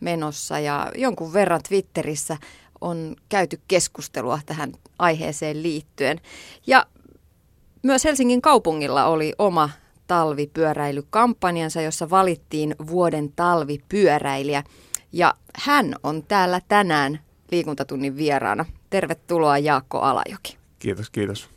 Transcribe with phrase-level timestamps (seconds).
[0.00, 2.36] menossa ja jonkun verran Twitterissä
[2.80, 6.20] on käyty keskustelua tähän aiheeseen liittyen.
[6.66, 6.86] Ja
[7.82, 9.70] myös Helsingin kaupungilla oli oma
[10.06, 14.62] talvipyöräilykampanjansa, jossa valittiin vuoden talvipyöräilijä.
[15.12, 17.20] Ja hän on täällä tänään
[17.50, 18.64] liikuntatunnin vieraana.
[18.90, 20.56] Tervetuloa Jaakko Alajoki.
[20.78, 21.48] Kiitos, kiitos.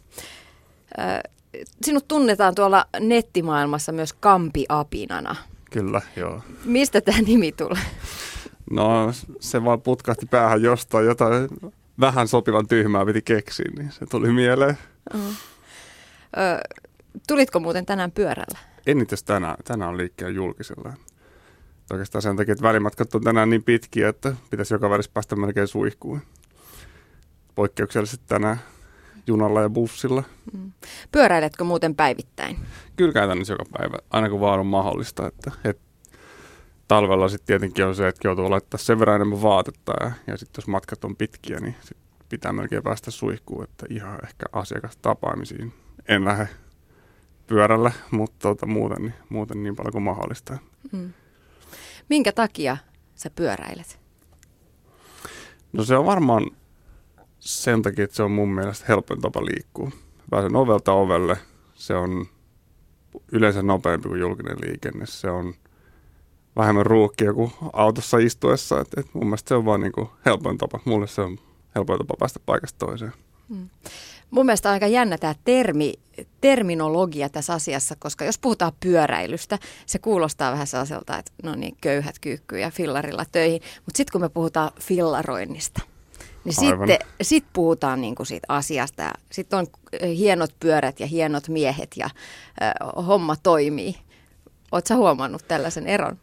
[1.82, 5.36] Sinut tunnetaan tuolla nettimaailmassa myös Kampi-apinana.
[5.72, 6.42] Kyllä, joo.
[6.66, 7.82] Mistä tämä nimi tulee?
[8.74, 11.50] No se vaan putkahti päähän jostain, jotain
[12.00, 14.78] vähän sopivan tyhmää piti keksiä, niin se tuli mieleen.
[15.14, 15.34] Uh-huh.
[16.38, 16.80] Ö,
[17.28, 18.60] tulitko muuten tänään pyörällä?
[18.88, 19.56] En itse tänään.
[19.64, 20.94] Tänään on liikkeen julkisella.
[21.92, 25.68] Oikeastaan sen takia, että välimatkat on tänään niin pitkiä, että pitäisi joka välissä päästä melkein
[25.68, 26.22] suihkuun.
[27.56, 28.60] Poikkeuksellisesti tänään
[29.28, 30.24] junalla ja bussilla.
[30.54, 30.72] Mm.
[31.12, 32.58] Pyöräiletkö muuten päivittäin?
[32.96, 35.28] Kyllä käytännössä joka päivä, aina kun vaan on mahdollista.
[35.28, 35.84] Että, että
[36.94, 40.62] talvella sitten tietenkin on se, että joutuu laittaa sen verran enemmän vaatetta ja, ja sitten
[40.62, 41.98] jos matkat on pitkiä, niin sit
[42.30, 45.74] pitää melkein päästä suihkuun, että ihan ehkä asiakastapaamisiin
[46.08, 46.50] en lähde
[47.48, 50.58] pyörällä, mutta tuota, muuten, niin, muuten niin paljon kuin mahdollista.
[50.92, 51.14] Mm.
[52.10, 52.78] Minkä takia
[53.16, 54.00] sä pyöräilet?
[55.74, 56.52] No se on varmaan
[57.40, 59.92] sen takia, että se on mun mielestä helpoin tapa liikkua.
[60.30, 61.38] Pääsen ovelta ovelle.
[61.74, 62.26] Se on
[63.32, 65.06] yleensä nopeampi kuin julkinen liikenne.
[65.06, 65.54] Se on
[66.56, 68.80] vähemmän ruuhkia kuin autossa istuessa.
[68.80, 70.80] Et, et mun mielestä se on vaan niinku helpoin tapa.
[70.86, 71.38] Mulle se on
[71.76, 73.14] helpoin tapa päästä paikasta toiseen.
[73.50, 73.70] Hmm.
[74.32, 75.94] Mun mielestä on aika jännä tämä termi,
[76.42, 82.20] terminologia tässä asiassa, koska jos puhutaan pyöräilystä, se kuulostaa vähän sellaiselta, että no niin, köyhät
[82.20, 83.62] kyykkyy ja fillarilla töihin.
[83.86, 85.82] Mutta sitten kun me puhutaan fillaroinnista,
[86.44, 89.12] niin sitten sit puhutaan niinku siitä asiasta.
[89.32, 89.68] Sitten on
[90.08, 93.96] hienot pyörät ja hienot miehet ja äh, homma toimii.
[94.72, 96.18] Oletko huomannut tällaisen eron?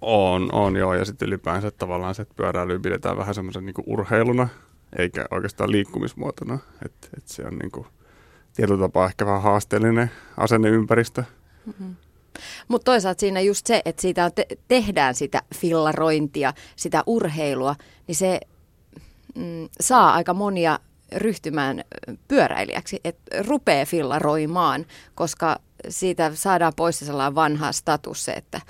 [0.00, 0.94] On, on joo.
[0.94, 4.48] Ja sitten ylipäänsä tavallaan se, että pyöräily pidetään vähän semmoisen niin urheiluna,
[4.98, 6.58] eikä oikeastaan liikkumismuotona.
[6.84, 7.86] Että et se on niin kuin,
[8.56, 11.24] tietyllä tapaa ehkä vähän haasteellinen asenneympäristö.
[11.66, 11.96] Mm-hmm.
[12.68, 17.74] Mutta toisaalta siinä just se, että siitä te- tehdään sitä fillarointia, sitä urheilua,
[18.06, 18.40] niin se
[19.34, 20.78] mm, saa aika monia
[21.16, 21.84] ryhtymään
[22.28, 25.56] pyöräilijäksi, että rupeaa fillaroimaan, koska
[25.88, 28.60] siitä saadaan pois sellainen vanha status se, että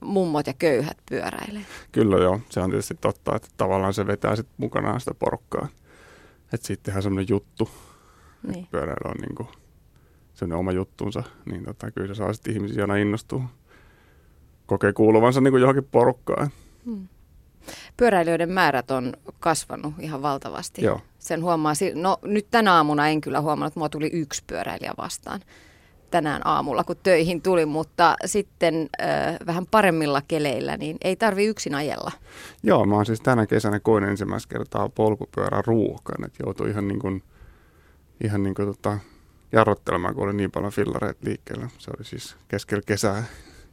[0.00, 1.62] mummot ja köyhät pyöräilee.
[1.92, 5.68] Kyllä joo, se on tietysti totta, että tavallaan se vetää sit mukanaan sitä porukkaa.
[6.52, 7.68] Että sitten tehdään semmoinen juttu,
[8.42, 8.58] niin.
[8.58, 9.48] että pyöräily on niinku
[10.34, 13.42] semmoinen oma juttunsa, niin tota, kyllä se saa sitten ihmisiä aina innostua.
[14.66, 16.50] Kokee kuuluvansa niinku johonkin porukkaan.
[16.84, 17.08] Hmm.
[17.96, 20.84] Pyöräilijöiden määrät on kasvanut ihan valtavasti.
[20.84, 21.00] Joo.
[21.18, 25.40] Sen huomaa, no nyt tänä aamuna en kyllä huomannut, että mua tuli yksi pyöräilijä vastaan
[26.16, 31.74] tänään aamulla, kun töihin tuli, mutta sitten äh, vähän paremmilla keleillä, niin ei tarvi yksin
[31.74, 32.12] ajella.
[32.62, 36.98] Joo, mä oon siis tänä kesänä koin ensimmäistä kertaa polkupyörän ruuhkan, että joutui ihan niin
[36.98, 37.22] kuin,
[38.24, 38.98] ihan niin kuin tota,
[39.52, 41.68] jarrottelemaan, kun oli niin paljon fillareita liikkeellä.
[41.78, 43.24] Se oli siis keskellä kesää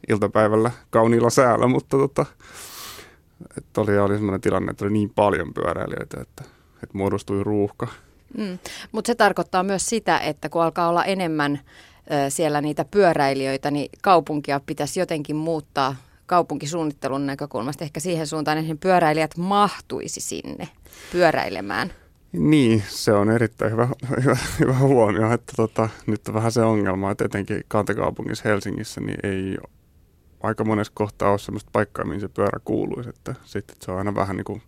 [0.09, 2.25] iltapäivällä kauniilla säällä, mutta tota,
[3.57, 6.43] että oli, oli sellainen tilanne, että oli niin paljon pyöräilijöitä, että,
[6.83, 7.87] että muodostui ruuhka.
[8.37, 8.59] Mm.
[8.91, 11.59] Mutta se tarkoittaa myös sitä, että kun alkaa olla enemmän
[12.29, 19.37] siellä niitä pyöräilijöitä, niin kaupunkia pitäisi jotenkin muuttaa kaupunkisuunnittelun näkökulmasta ehkä siihen suuntaan, että pyöräilijät
[19.37, 20.69] mahtuisi sinne
[21.11, 21.93] pyöräilemään.
[22.31, 23.87] Niin, se on erittäin hyvä,
[24.23, 29.17] hyvä, hyvä huomio, että tota, nyt on vähän se ongelma, että etenkin kantakaupungissa Helsingissä niin
[29.23, 29.57] ei
[30.43, 34.15] aika monessa kohtaa ole sellaista paikkaa, mihin se pyörä kuuluisi, että sitten se on aina
[34.15, 34.61] vähän niin kuin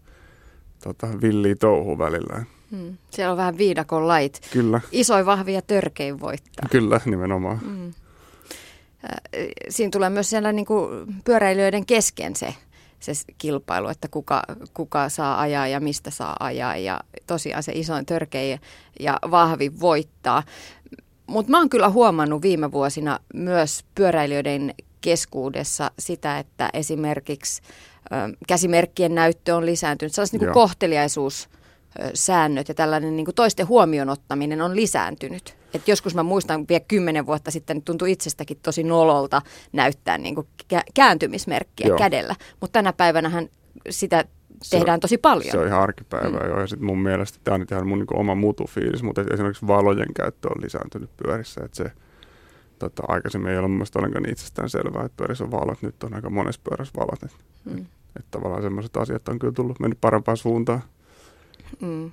[0.85, 2.46] tota, villiä touhu välillä.
[2.72, 2.97] Hmm.
[3.12, 4.41] Siellä on vähän viidakon lait.
[4.53, 4.81] Kyllä.
[4.91, 6.69] Isoin, vahvi ja törkein voittaa.
[6.72, 7.59] Kyllä, nimenomaan.
[7.59, 7.94] Hmm.
[9.69, 12.56] Siinä tulee myös siellä niin kuin pyöräilijöiden kesken se,
[13.00, 14.44] se kilpailu, että kuka,
[14.74, 16.78] kuka saa ajaa ja mistä saa ajaa.
[16.78, 18.59] Ja tosiaan se isoin, törkein
[19.00, 20.44] ja vahvi voittaa.
[21.28, 27.62] Mutta mä oon kyllä huomannut viime vuosina myös pyöräilijöiden keskuudessa sitä, että esimerkiksi
[28.48, 30.13] käsimerkkien näyttö on lisääntynyt.
[30.13, 31.50] Sellaiset niin kohteliaisuus
[32.13, 35.57] säännöt ja tällainen niin kuin toisten huomioon ottaminen on lisääntynyt.
[35.74, 39.42] Et joskus mä muistan vielä kymmenen vuotta sitten, että tuntui itsestäkin tosi nololta
[39.74, 40.48] näyttää niin kuin
[40.94, 41.98] kääntymismerkkiä Joo.
[41.98, 42.36] kädellä.
[42.62, 43.48] Mutta tänä päivänä
[43.90, 44.25] sitä
[44.69, 45.51] tehdään tosi paljon.
[45.51, 46.50] Se on ihan arkipäivää mm.
[46.50, 46.60] jo.
[46.60, 50.48] Ja sitten mun mielestä tämä on ihan mun niin oma mutufiilis, mutta esimerkiksi valojen käyttö
[50.48, 51.62] on lisääntynyt pyörissä.
[51.66, 51.92] Että se,
[52.80, 55.81] tota, aikaisemmin ei ole mun mielestä ollenkaan itsestään selvää, että pyörissä on valot.
[55.81, 57.24] Nyt on aika monessa pyörässä valot.
[57.24, 57.77] Että mm.
[57.77, 57.86] et,
[58.19, 60.83] et tavallaan sellaiset asiat on kyllä tullut mennyt parempaan suuntaan.
[61.81, 62.12] Mm.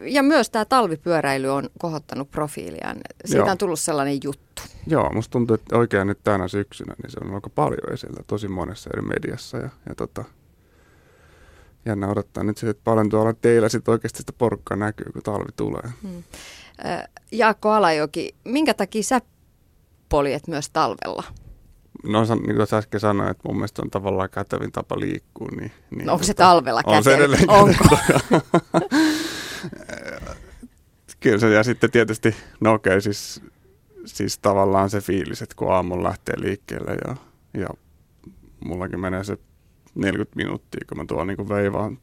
[0.00, 2.96] Ja myös tämä talvipyöräily on kohottanut profiiliaan.
[3.24, 3.50] Siitä Joo.
[3.50, 4.62] on tullut sellainen juttu.
[4.86, 8.48] Joo, musta tuntuu, että oikein nyt tänä syksynä, niin se on aika paljon esillä tosi
[8.48, 9.58] monessa eri mediassa.
[9.58, 10.24] Ja, ja tota,
[11.86, 15.52] jännä odottaa nyt sitten, että paljon tuolla teillä sitten oikeasti sitä porukkaa näkyy, kun talvi
[15.56, 15.92] tulee.
[16.02, 16.22] Hmm.
[17.32, 19.20] Jaakko Alajoki, minkä takia sä
[20.08, 21.24] poljet myös talvella?
[22.04, 25.48] No niin kuin äsken sanoin, että mun mielestä on tavallaan kätevin tapa liikkua.
[25.48, 26.98] Niin, niin no, onko se talvella kätevin?
[26.98, 27.84] On se edelleen Onko?
[31.24, 33.42] Kyllä se, ja sitten tietysti, no okei, okay, siis,
[34.04, 37.16] siis tavallaan se fiilis, että kun aamulla lähtee liikkeelle ja,
[37.60, 37.68] ja
[38.64, 39.38] mullakin menee se
[39.94, 41.98] 40 minuuttia, kun mä tuon niin veivaan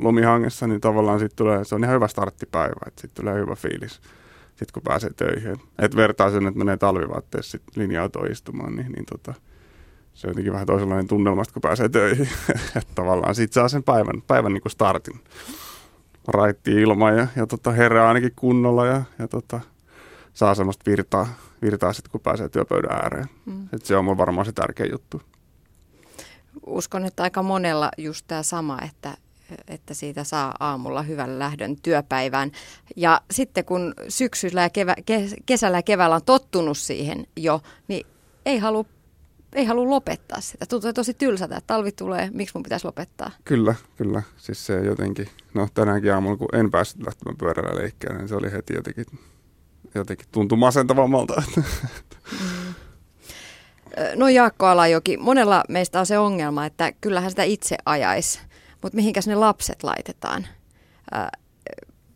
[0.00, 4.00] lumihangessa, niin tavallaan sit tulee, se on ihan hyvä starttipäivä, että sitten tulee hyvä fiilis,
[4.48, 5.56] sitten kun pääsee töihin.
[5.78, 9.34] Että vertaa sen, että menee talvivaatteessa sit linja-autoon istumaan, niin, niin tota,
[10.14, 12.28] se on jotenkin vähän toisenlainen tunnelma, kun pääsee töihin.
[12.76, 15.20] että tavallaan siitä saa sen päivän, päivän niin kuin startin.
[16.28, 19.60] Raitti ilma ja, ja tota, herää ainakin kunnolla ja, ja tota,
[20.32, 21.28] saa semmoista virtaa,
[21.62, 23.26] virtaa sitten, kun pääsee työpöydän ääreen.
[23.46, 23.68] Mm.
[23.72, 25.22] Et se on mun varmaan se tärkeä juttu.
[26.66, 29.16] Uskon, että aika monella just tämä sama, että,
[29.68, 32.52] että siitä saa aamulla hyvän lähdön työpäivään.
[32.96, 34.94] Ja sitten kun syksyllä ja kevä,
[35.46, 38.06] kesällä ja keväällä on tottunut siihen jo, niin
[38.46, 38.84] ei halua
[39.52, 40.66] ei halua lopettaa sitä.
[40.66, 43.30] Tuntuu tosi tylsältä, että talvi tulee, miksi mun pitäisi lopettaa?
[43.44, 44.22] Kyllä, kyllä.
[44.36, 48.52] Siis se jotenkin, no tänäänkin aamulla, kun en päässyt lähtemään pyörällä leikkään, niin se oli
[48.52, 49.04] heti jotenkin,
[49.94, 51.42] jotenkin tuntui masentavammalta.
[52.30, 52.74] Mm.
[54.14, 58.40] No Jaakko Alajoki, monella meistä on se ongelma, että kyllähän sitä itse ajaisi,
[58.82, 60.46] mutta mihinkäs ne lapset laitetaan?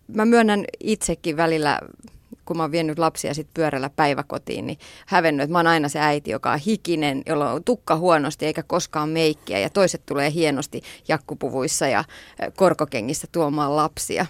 [0.09, 1.79] Mä myönnän itsekin välillä
[2.45, 6.01] kun mä oon vienyt lapsia sit pyörällä päiväkotiin, niin hävennyt, että mä oon aina se
[6.01, 10.83] äiti, joka on hikinen, jolla on tukka huonosti eikä koskaan meikkiä ja toiset tulee hienosti
[11.09, 12.05] jakkupuvuissa ja
[12.57, 14.27] korkokengissä tuomaan lapsia.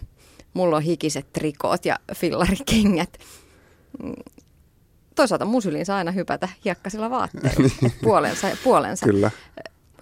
[0.55, 3.19] Mulla on hikiset trikoot ja fillarikengät.
[4.03, 4.13] Mm.
[5.15, 7.71] Toisaalta musyliin saa aina hypätä hiekkasilla vaatteilla
[8.03, 9.07] puolensa puolensa.
[9.07, 9.31] Kyllä.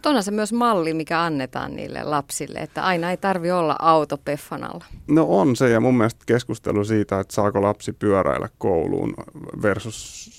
[0.03, 4.19] Mutta onhan se myös malli, mikä annetaan niille lapsille, että aina ei tarvi olla auto
[4.19, 4.85] peffan alla.
[5.09, 9.15] No on se, ja mun mielestä keskustelu siitä, että saako lapsi pyöräillä kouluun
[9.63, 10.31] versus,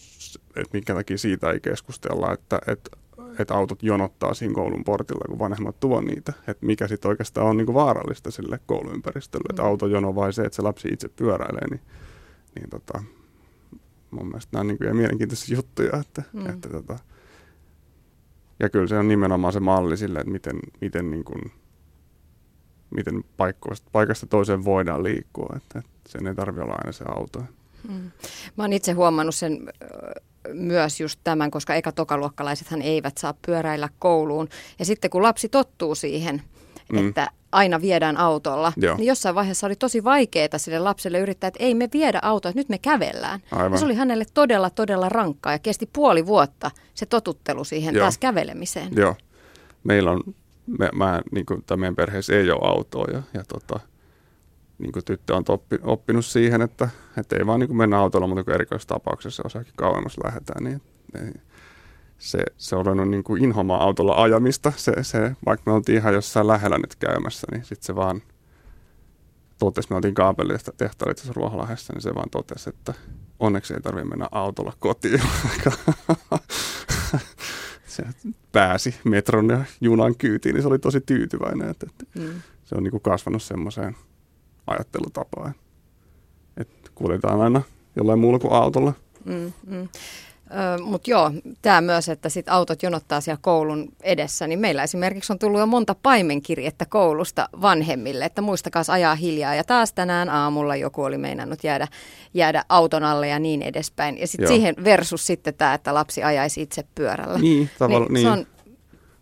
[0.55, 2.97] että minkä takia siitä ei keskustella, että, että,
[3.39, 6.33] että autot jonottaa siinä koulun portilla, kun vanhemmat tuo niitä.
[6.47, 9.67] Että mikä sitten oikeastaan on niinku vaarallista sille kouluympäristölle, että mm.
[9.67, 11.81] autojono vai se, että se lapsi itse pyöräilee, niin,
[12.55, 13.03] niin tota,
[14.11, 16.49] mun mielestä nämä on niin mielenkiintoisia juttuja, että, mm.
[16.49, 16.99] että tota,
[18.63, 21.51] ja kyllä se on nimenomaan se malli sille, että miten, miten, niin kuin,
[22.95, 25.53] miten paikasta, paikasta toiseen voidaan liikkua.
[25.57, 27.43] Että, että sen ei tarvitse olla aina se auto.
[27.87, 28.11] Hmm.
[28.57, 29.69] Mä oon itse huomannut sen
[30.53, 34.49] myös just tämän, koska eka tokaluokkalaisethan eivät saa pyöräillä kouluun.
[34.79, 36.41] Ja sitten kun lapsi tottuu siihen,
[36.91, 37.07] mm.
[37.07, 38.97] että aina viedään autolla, Joo.
[38.97, 42.59] niin jossain vaiheessa oli tosi vaikeaa sille lapselle yrittää, että ei me viedä autoa, että
[42.59, 43.39] nyt me kävellään.
[43.51, 43.71] Aivan.
[43.71, 48.03] Ja se oli hänelle todella, todella rankkaa ja kesti puoli vuotta se totuttelu siihen Joo.
[48.03, 48.89] taas kävelemiseen.
[48.95, 49.15] Joo.
[49.83, 50.21] Meillä on,
[50.79, 53.79] me, mä, niin kuin, meidän perheessä ei ole autoa ja, ja tota,
[54.77, 58.27] niin kuin tyttö on oppi, oppinut siihen, että, että ei vaan niin kuin mennä autolla,
[58.27, 60.81] mutta kun erikoistapauksessa osaakin kauemmas lähdetään, niin
[61.15, 61.31] ei,
[62.17, 64.73] se, se on ollut niin kuin inhomaa autolla ajamista.
[64.75, 68.21] Se, se, vaikka me oltiin ihan jossain lähellä nyt käymässä, niin sitten se vaan
[69.59, 72.93] totesi, me oltiin kaapelista tehtaalla itse Ruoholahdessa, niin se vaan totesi, että
[73.39, 75.21] onneksi ei tarvitse mennä autolla kotiin.
[77.87, 78.03] se
[78.51, 81.69] pääsi metron ja junan kyytiin, niin se oli tosi tyytyväinen.
[81.69, 82.41] Että, että mm.
[82.63, 83.95] Se on niin kuin kasvanut semmoiseen
[84.67, 85.55] ajattelutapaan,
[86.57, 87.61] että kuljetaan aina
[87.95, 88.93] jollain muulla kuin autolla.
[89.25, 89.89] Mm, mm.
[90.83, 91.31] Mutta joo,
[91.61, 95.65] tämä myös, että sit autot jonottaa siellä koulun edessä, niin meillä esimerkiksi on tullut jo
[95.65, 99.55] monta paimenkirjettä koulusta vanhemmille, että muistakaa ajaa hiljaa.
[99.55, 101.87] Ja taas tänään aamulla joku oli meinannut jäädä,
[102.33, 104.17] jäädä auton alle ja niin edespäin.
[104.17, 107.39] Ja sitten siihen versus sitten tämä, että lapsi ajaisi itse pyörällä.
[107.39, 108.25] Niin, tavalla, niin.
[108.27, 108.45] Se on,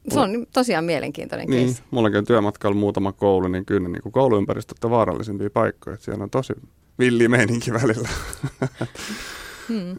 [0.09, 1.83] se on tosiaan mielenkiintoinen niin, keissi.
[1.91, 5.93] Mullakin on työmatkalla muutama koulu, niin kyllä niin kuin kouluympäristöt on vaarallisimpia paikkoja.
[5.93, 6.53] Että siellä on tosi
[6.99, 8.09] villi meininki välillä.
[9.67, 9.95] Hmm.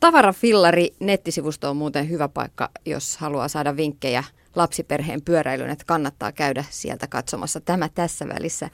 [0.00, 4.24] Tavarafillari nettisivusto on muuten hyvä paikka, jos haluaa saada vinkkejä
[4.56, 7.60] lapsiperheen pyöräilyyn, että kannattaa käydä sieltä katsomassa.
[7.60, 8.70] Tämä tässä välissä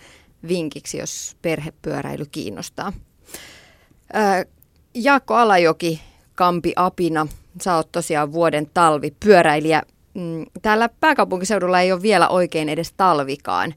[0.48, 2.92] vinkiksi, jos perhepyöräily kiinnostaa.
[4.94, 6.00] Jaakko Alajoki,
[6.34, 7.26] Kampi Apina,
[7.62, 9.82] sä oot tosiaan vuoden talvipyöräilijä.
[10.14, 13.74] Mm, täällä pääkaupunkiseudulla ei ole vielä oikein edes talvikaan.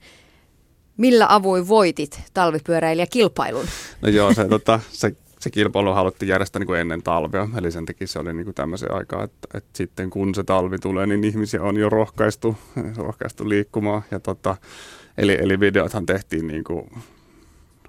[0.98, 3.66] Millä avuin voitit talvipyöräilijäkilpailun?
[4.02, 7.86] No joo, se, tota, se se kilpailu haluttiin järjestää niin kuin ennen talvea, eli sen
[7.86, 11.24] takia se oli niin kuin tämmöisen aikaa, että, että sitten kun se talvi tulee, niin
[11.24, 12.58] ihmisiä on jo rohkaistu,
[12.98, 14.02] rohkaistu liikkumaan.
[14.12, 14.58] Ja tota,
[15.18, 16.92] eli, eli videothan tehtiin niin kuin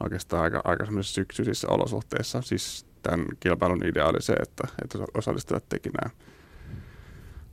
[0.01, 2.43] oikeastaan aika, aika syksyisissä olosuhteissa.
[2.43, 6.11] Siis tämän kilpailun idea oli se, että, että osallistujat teki nämä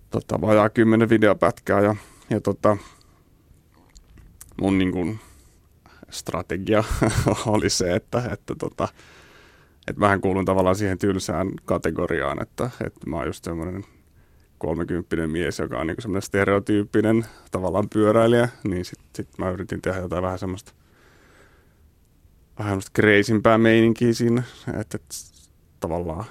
[0.10, 1.96] tota, vajaa kymmenen videopätkää ja,
[2.30, 2.77] ja tota,
[4.62, 5.20] mun niin kuin,
[6.10, 6.84] strategia
[7.46, 8.88] oli se, että, että, tota,
[9.88, 13.86] että vähän kuulun tavallaan siihen tylsään kategoriaan, että, että mä oon just semmoinen
[14.58, 20.00] kolmekymppinen mies, joka on niin semmoinen stereotyyppinen tavallaan pyöräilijä, niin sitten sit mä yritin tehdä
[20.00, 20.72] jotain vähän semmoista
[22.60, 25.15] vähän semmoista kreisimpää meininkiä siinä, että, että
[25.79, 26.25] tavallaan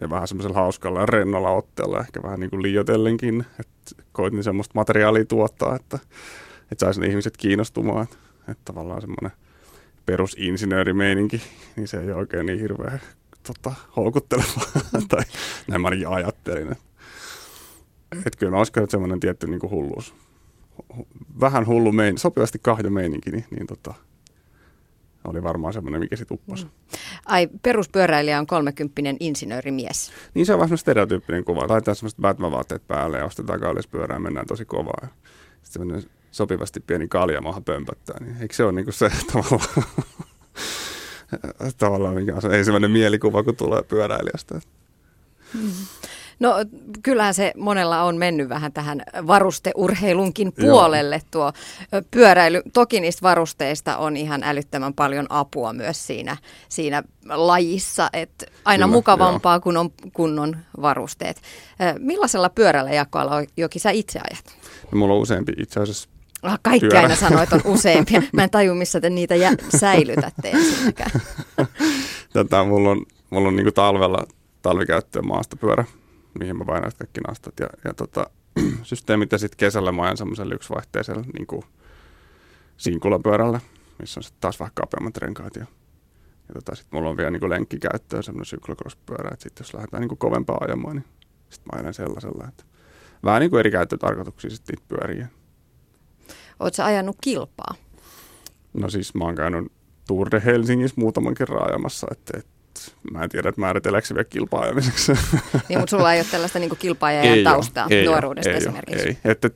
[0.00, 4.72] ja vähän semmoisella hauskalla ja rennolla otteella, ehkä vähän niin kuin liioitellenkin, että koitin semmoista
[4.74, 5.98] materiaalia tuottaa, että,
[6.72, 8.06] että saisi ne ihmiset kiinnostumaan,
[8.48, 9.30] että tavallaan semmoinen
[10.06, 11.42] perusinsinöörimeininki,
[11.76, 13.00] niin se ei ole oikein niin hirveän
[13.42, 14.60] tota, houkutteleva,
[15.08, 15.22] tai
[15.66, 16.72] näin mä ainakin ajattelin.
[18.12, 20.14] Että, kyllä mä uskon, että semmoinen tietty niin kuin hulluus,
[21.40, 23.94] vähän hullu mein, sopivasti kahden meininki, niin, niin tota,
[25.24, 26.64] oli varmaan semmoinen, mikä sitten upposi.
[26.64, 26.70] Mm.
[27.26, 30.12] Ai, peruspyöräilijä on kolmekymppinen insinöörimies.
[30.34, 31.68] Niin se on vähän stereotyyppinen kuva.
[31.68, 35.08] Laitetaan semmoiset Batman-vaatteet päälle ja ostetaan kallispyörää ja mennään tosi kovaa.
[35.62, 38.16] Sitten sopivasti pieni kaljamaha pömpöttää.
[38.20, 39.68] Niin eikö se ole niin kuin se tavallaan,
[41.78, 44.60] tavallaan mikä on se ensimmäinen mielikuva, kun tulee pyöräilijästä?
[45.54, 45.70] Mm.
[46.40, 46.54] No
[47.02, 51.24] kyllähän se monella on mennyt vähän tähän varusteurheilunkin puolelle Joo.
[51.30, 51.52] tuo
[52.10, 52.62] pyöräily.
[52.72, 56.36] Toki niistä varusteista on ihan älyttömän paljon apua myös siinä,
[56.68, 59.60] siinä lajissa, että aina Kyllä, mukavampaa, jo.
[59.60, 61.42] kun on kunnon varusteet.
[61.98, 64.44] Millaisella pyörällä jakoalla jokin sä itse ajat?
[64.92, 66.08] No, mulla on useampi itse asiassa
[66.42, 67.00] Ah, kaikki pyörä.
[67.00, 68.22] aina sanoo, että on useampia.
[68.32, 71.10] Mä en taju, missä te niitä jä- säilytätte ensinnäkään.
[72.32, 74.26] Tätä, mulla on, mulla on niin talvella
[74.62, 75.84] talvikäyttöön maastopyörä,
[76.38, 77.54] mihin mä painan kaikki nastat.
[77.60, 78.30] Ja, ja tota,
[78.82, 81.62] systeemit ja sitten kesällä mä ajan semmoisella yksivaihteisella niin kuin
[82.76, 83.60] sinkulapyörällä,
[83.98, 85.56] missä on sitten taas vähän kapeammat renkaat.
[85.56, 85.66] Ja,
[86.48, 90.18] ja tota, sitten mulla on vielä niin lenkkikäyttöön semmoinen cyclocross-pyörä, että sitten jos lähdetään niin
[90.18, 91.04] kovempaa ajamaan, niin
[91.50, 92.44] sitten mä ajan sellaisella.
[92.48, 92.64] Että
[93.24, 95.28] vähän niin kuin eri käyttötarkoituksia sitten niitä pyöriä.
[96.60, 97.74] Oletko ajanut kilpaa?
[98.72, 99.72] No siis mä oon käynyt
[100.06, 102.50] Tour de Helsingissä muutaman kerran ajamassa, että, että
[103.12, 105.12] mä en tiedä, että määritelläänkö se vielä kilpaajamiseksi.
[105.68, 109.08] Niin, mutta sulla ei ole tällaista niin kilpaajajan taustaa ei nuoruudesta ei esimerkiksi.
[109.08, 109.16] Ei.
[109.24, 109.50] Että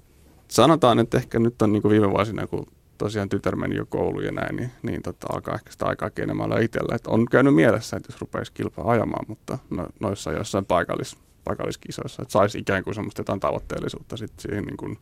[0.49, 2.67] sanotaan, että ehkä nyt on niin kuin viime vuosina, kun
[2.99, 6.45] tosiaan tytär meni jo kouluun ja näin, niin, niin tota, alkaa ehkä sitä aikaa enemmän
[6.45, 6.97] olla itsellä.
[6.97, 12.23] Että on käynyt mielessä, että jos rupeaisi kilpaa ajamaan, mutta no, noissa jossain paikallis, paikalliskisoissa,
[12.23, 14.99] että saisi ikään kuin semmoista jotain tavoitteellisuutta sitten siihen niin kuin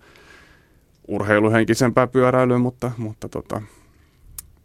[1.08, 3.62] urheiluhenkisempään pyöräilyyn, mutta, mutta tota,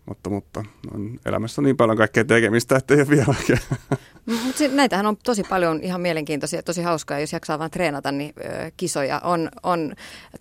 [0.06, 3.60] mutta, mutta on elämässä on niin paljon kaikkea tekemistä, että ei ole vielä oikein.
[4.26, 8.72] Mutta näitähän on tosi paljon ihan mielenkiintoisia, tosi hauskaa, jos jaksaa vaan treenata, niin ö,
[8.78, 9.94] kisoja on, on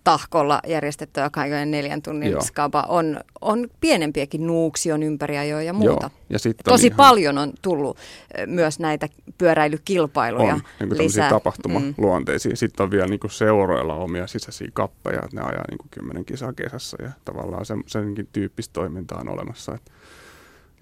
[0.03, 2.41] tahkolla järjestettyä kaiken neljän tunnin Joo.
[2.41, 6.09] skaba, on, on pienempiäkin nuuksion ympäriajoja ja muuta.
[6.29, 6.29] Joo.
[6.29, 6.97] Ja tosi ihan...
[6.97, 7.97] paljon on tullut
[8.45, 9.07] myös näitä
[9.37, 11.29] pyöräilykilpailuja on, niin lisää.
[11.29, 12.51] tapahtumaluonteisia.
[12.51, 12.55] Mm.
[12.55, 16.25] Sitten on vielä niin kuin seuroilla omia sisäisiä kappeja, että ne ajaa niin kuin kymmenen
[16.25, 19.75] kisaa kesässä ja tavallaan sen, senkin tyyppistä toimintaa on olemassa.
[19.75, 19.91] Että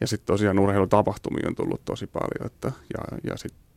[0.02, 3.68] ja sitten tosiaan urheilutapahtumia on tullut tosi paljon, että, ja, ja sitten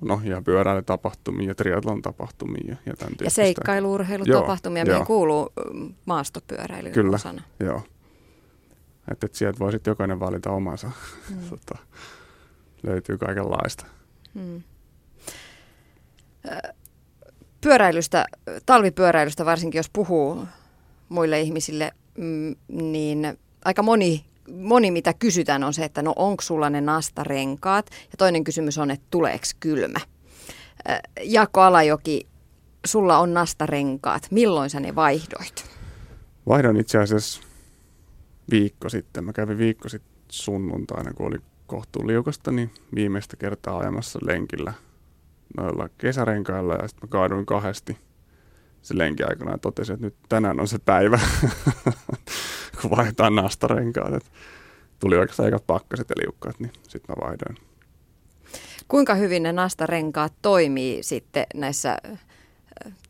[0.00, 6.90] no, ja pyöräilytapahtumia ja triathlon tapahtumia ja, ja tämän Ja seikkailuurheilutapahtumia, mihin kuuluu mm, maastopyöräily
[6.90, 7.42] Kyllä, osana.
[7.60, 7.82] joo.
[9.10, 10.90] Että et sieltä voi sitten jokainen valita omansa.
[11.30, 11.36] Mm.
[11.50, 11.78] tota,
[12.82, 13.86] löytyy kaikenlaista.
[14.34, 14.62] Mm.
[17.60, 18.26] Pyöräilystä,
[18.66, 20.46] talvipyöräilystä varsinkin jos puhuu
[21.08, 26.70] muille ihmisille, mm, niin aika moni moni mitä kysytään on se, että no onko sulla
[26.70, 30.00] ne nastarenkaat ja toinen kysymys on, että tuleeko kylmä.
[31.22, 32.26] Jaakko Alajoki,
[32.86, 34.26] sulla on nastarenkaat.
[34.30, 35.64] Milloin sä ne vaihdoit?
[36.48, 37.42] Vaihdoin itse asiassa
[38.50, 39.24] viikko sitten.
[39.24, 44.74] Mä kävin viikko sitten sunnuntaina, kun oli kohtuun liukasta, niin viimeistä kertaa ajamassa lenkillä
[45.56, 47.96] noilla kesärenkailla ja sitten mä kaaduin kahdesti
[48.82, 51.20] se lenki aikana ja totesin, että nyt tänään on se päivä.
[52.82, 54.14] kun vaihdetaan nastarenkaat.
[54.14, 54.32] Et
[54.98, 57.56] tuli oikeastaan ekat pakkaset ja liukkaat, niin sitten mä vaihdoin.
[58.88, 61.98] Kuinka hyvin ne nastarenkaat toimii sitten näissä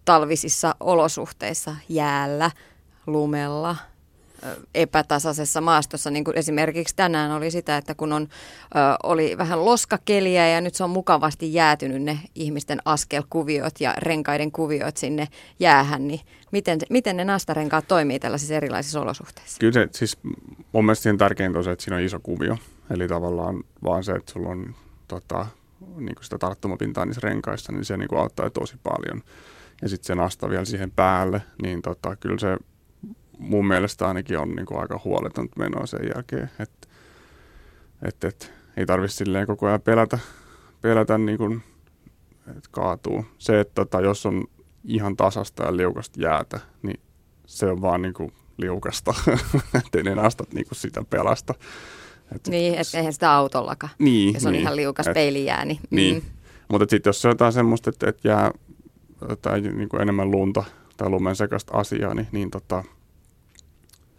[0.04, 2.50] talvisissa olosuhteissa, jäällä,
[3.06, 3.76] lumella,
[4.74, 8.28] epätasaisessa maastossa, niin kuin esimerkiksi tänään oli sitä, että kun on,
[9.02, 14.96] oli vähän loskakeliä ja nyt se on mukavasti jäätynyt ne ihmisten askelkuviot ja renkaiden kuviot
[14.96, 15.28] sinne
[15.58, 16.20] jäähän, niin
[16.52, 19.58] miten, miten ne nastarenkaat toimii tällaisissa erilaisissa olosuhteissa?
[19.58, 20.18] Kyllä se, siis
[20.72, 22.56] mun mielestä siinä tärkeintä on se, että siinä on iso kuvio,
[22.90, 24.74] eli tavallaan vaan se, että sulla on
[25.08, 25.46] tota,
[25.96, 29.22] niin kuin sitä tarttumapintaa niissä renkaissa, niin se niin kuin auttaa tosi paljon.
[29.82, 32.56] Ja sitten se nasta vielä siihen päälle, niin tota, kyllä se
[33.40, 36.50] mun mielestä ainakin on niin kuin aika huoletonta menoa sen jälkeen.
[36.58, 36.88] Että
[38.02, 40.18] et, et, ei tarvitse silleen koko ajan pelätä,
[40.80, 41.62] pelätä niin kuin,
[42.48, 43.24] että kaatuu.
[43.38, 44.44] Se, että tota, jos on
[44.84, 47.00] ihan tasasta ja liukasta jäätä, niin
[47.46, 49.14] se on vaan niin kuin liukasta,
[49.84, 51.54] ettei ne nastat niin kuin sitä pelasta.
[52.34, 55.64] Et, niin, että eihän sitä autollakaan, niin, jos on niin, ihan liukas et, peilijää.
[55.64, 56.14] Niin, niin.
[56.14, 56.22] Mm.
[56.68, 58.50] mutta sitten jos se on jotain semmoista, että, että jää
[59.42, 60.64] tai niin kuin enemmän lunta
[60.96, 62.84] tai lumen sekasta asiaa, niin, niin tota,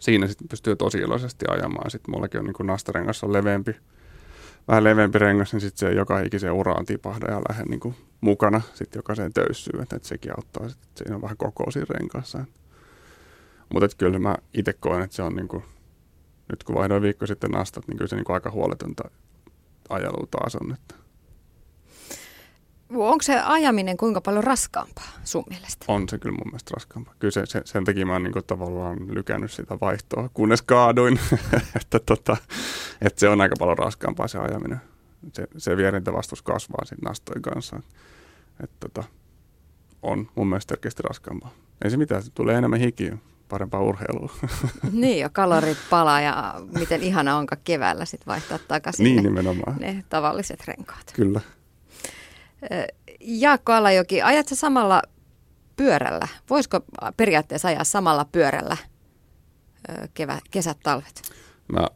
[0.02, 1.90] siinä sitten pystyy tosi iloisesti ajamaan.
[1.90, 3.76] Sitten mullakin on niin kuin nastarengas on leveämpi,
[4.68, 8.60] vähän leveämpi rengas, niin sitten se joka ikiseen uraan tipahda ja lähde niin kuin mukana
[8.74, 12.44] sitten jokaiseen töyssyyn, että, että sekin auttaa, että siinä on vähän koko siinä renkaassa.
[13.72, 15.64] Mutta kyllä mä itse koen, että se on niin kuin,
[16.50, 19.10] nyt kun vaihdoin viikko sitten nastat, niin kyllä se niin kuin aika huoletonta
[19.88, 20.72] ajelua taas on.
[20.72, 20.94] Että.
[22.94, 25.84] Onko se ajaminen kuinka paljon raskaampaa sun mielestä?
[25.88, 27.14] On se kyllä mun mielestä raskaampaa.
[27.18, 31.20] Kyllä se, se, sen takia mä oon niin tavallaan lykännyt sitä vaihtoa, kunnes kaaduin.
[31.80, 32.36] että, tota,
[33.00, 34.80] että se on aika paljon raskaampaa se ajaminen.
[35.32, 37.80] Se, se vierintävastus kasvaa sitten nastojen kanssa.
[38.62, 39.04] Että, tota,
[40.02, 41.50] on mun mielestä selkeästi raskaampaa.
[41.84, 43.18] Ei se mitään, se tulee enemmän hikiä
[43.48, 44.32] parempaa urheilua.
[44.92, 49.76] Niin ja kalorit palaa ja miten ihana onka keväällä sitten vaihtaa takaisin niin, ne, nimenomaan.
[49.80, 51.12] ne tavalliset renkaat.
[51.12, 51.40] Kyllä.
[53.20, 55.02] Jaakko Alajoki, ajat sä samalla
[55.76, 56.28] pyörällä?
[56.50, 56.80] Voisiko
[57.16, 58.76] periaatteessa ajaa samalla pyörällä
[60.14, 61.22] kevä, kesät, talvet?
[61.72, 61.86] Mä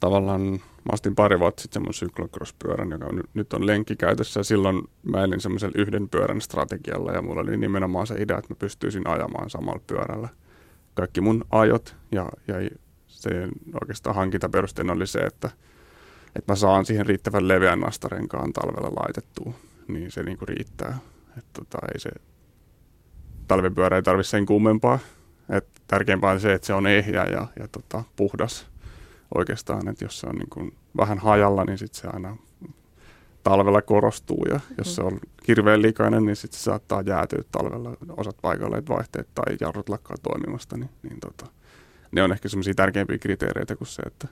[0.00, 4.42] tavallaan, mä ostin pari vuotta sitten semmoisen cyclocross-pyörän, joka on, nyt on lenkki käytössä.
[4.42, 8.56] Silloin mä elin semmoisella yhden pyörän strategialla ja mulla oli nimenomaan se idea, että mä
[8.58, 10.28] pystyisin ajamaan samalla pyörällä.
[10.94, 12.54] Kaikki mun ajot ja, ja
[13.06, 13.30] se
[13.80, 15.50] oikeastaan hankintaperusteena oli se, että,
[16.36, 19.54] että mä saan siihen riittävän leveän nastarenkaan talvella laitettua
[19.92, 20.98] niin se niinku riittää.
[21.38, 22.10] Et tota, ei se
[23.48, 24.98] talvipyörä ei tarvitse sen kummempaa.
[25.48, 28.66] Et tärkeämpää on se, että se on ehjä ja, ja tota, puhdas
[29.34, 29.88] oikeastaan.
[29.88, 32.36] Et jos se on niinku vähän hajalla, niin sit se aina
[33.42, 34.44] talvella korostuu.
[34.50, 34.92] Ja jos mm.
[34.92, 39.88] se on hirveän likainen, niin sit se saattaa jäätyä talvella osat paikalleen vaihteet tai jarrut
[39.88, 40.76] lakkaa toimimasta.
[40.76, 41.46] Niin, niin tota,
[42.12, 44.28] ne on ehkä semmoisia tärkeimpiä kriteereitä kuin se, että,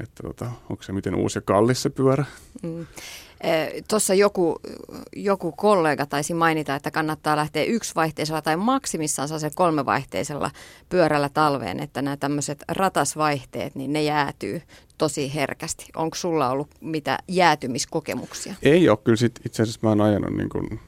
[0.00, 2.24] että tota, onko se miten uusi ja kallis se pyörä.
[2.62, 2.86] Mm.
[3.88, 4.60] Tuossa joku,
[5.16, 10.50] joku kollega taisi mainita, että kannattaa lähteä yksivaihteisella tai maksimissaan se kolmevaihteisella
[10.88, 14.62] pyörällä talveen, että nämä tämmöiset ratasvaihteet, niin ne jäätyy
[14.98, 15.86] tosi herkästi.
[15.96, 18.54] Onko sulla ollut mitä jäätymiskokemuksia?
[18.62, 20.80] Ei ole, kyllä sit itse asiassa mä oon ajanut, niin kun,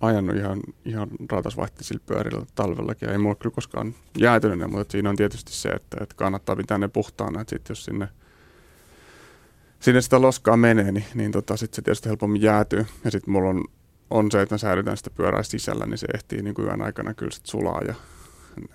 [0.00, 3.08] ajanut ihan, ihan ratasvaihteisilla pyörillä talvellakin.
[3.08, 6.88] Ei mulla kyllä koskaan jäätynyt, mutta siinä on tietysti se, että, että kannattaa pitää ne
[6.88, 8.08] puhtaana, että sit jos sinne–
[9.80, 12.86] sinne sitä loskaa menee, niin, niin tota, sit se tietysti helpommin jäätyy.
[13.04, 13.64] Ja sitten mulla on,
[14.10, 17.14] on se, että mä säilytän sitä pyörää sisällä, niin se ehtii niin kuin yön aikana
[17.14, 17.82] kyllä sit sulaa.
[17.86, 17.94] Ja,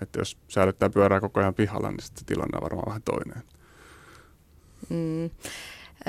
[0.01, 3.43] että jos säilyttää pyörää koko ajan pihalla, niin sitten se tilanne on varmaan vähän toinen.
[4.89, 5.29] Mm.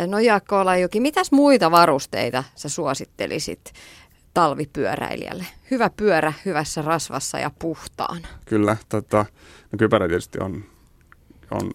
[0.07, 3.73] No Jaakko Olajoki, mitäs muita varusteita sä suosittelisit
[4.35, 5.47] talvipyöräilijälle?
[5.71, 8.29] Hyvä pyörä hyvässä rasvassa ja puhtaana.
[8.45, 9.27] Kyllä, tota,
[9.73, 10.65] no kypärä tietysti on,
[11.51, 11.71] on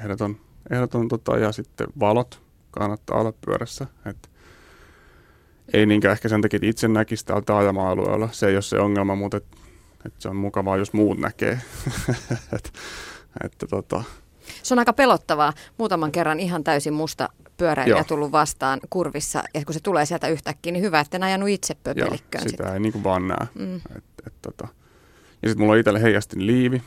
[0.00, 3.86] ehdoton ehdoton tota, ja sitten valot kannattaa olla pyörässä.
[4.06, 4.30] Et
[5.72, 8.28] ei niinkään ehkä sen takia, että itse näkisi täältä ajama-alueella.
[8.32, 9.44] Se ei ole se ongelma, mutta et,
[10.06, 11.60] et se on mukavaa, jos muut näkee.
[12.56, 12.72] et,
[13.44, 14.04] että, tota.
[14.62, 15.52] Se on aika pelottavaa.
[15.78, 18.04] Muutaman kerran ihan täysin musta pyöräilijä Joo.
[18.04, 21.74] tullut vastaan kurvissa, ja kun se tulee sieltä yhtäkkiä, niin hyvä, että en ajanut itse
[21.74, 22.44] pöpelikköön.
[22.44, 22.74] Joo, sitä sit.
[22.74, 23.46] ei niin kuin vaan näe.
[23.54, 23.76] Mm.
[23.76, 24.68] Et, et, tota.
[25.42, 26.82] Ja sitten mulla on itselle heijastin liivi,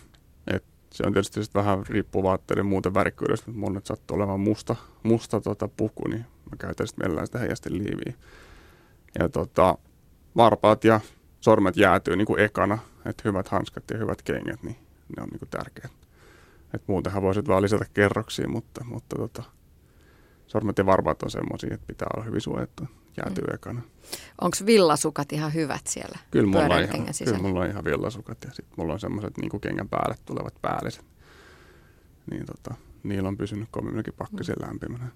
[0.94, 5.42] se on tietysti vähän riippuu vaatteiden muuten värikkyydestä, mutta mun nyt sattuu olemaan musta, musta
[5.42, 8.14] tota puku, niin mä käytän sitten mielellään sitä heijastin liiviä.
[9.20, 9.78] Ja tota,
[10.36, 11.00] varpaat ja
[11.40, 14.76] sormet jäätyy niin kuin ekana, että hyvät hanskat ja hyvät kengät, niin
[15.18, 15.92] ne on niin kuin tärkeät.
[16.74, 19.44] Et muutenhan voisit vaan lisätä kerroksia, mutta, mutta tota,
[20.48, 22.84] sormet ja varpaat on semmoisia, että pitää olla hyvin suojattu.
[23.18, 23.54] Jäätyy mm.
[23.54, 23.82] ekana.
[24.42, 28.50] Onko villasukat ihan hyvät siellä kyllä mulla, on ihan, kyllä mulla on ihan villasukat ja
[28.50, 31.06] sitten mulla on semmoiset niin kengän päälle tulevat päälliset.
[32.32, 34.68] Niin tota, niillä on pysynyt kovimminkin pakkasien mm.
[34.68, 35.08] lämpimänä.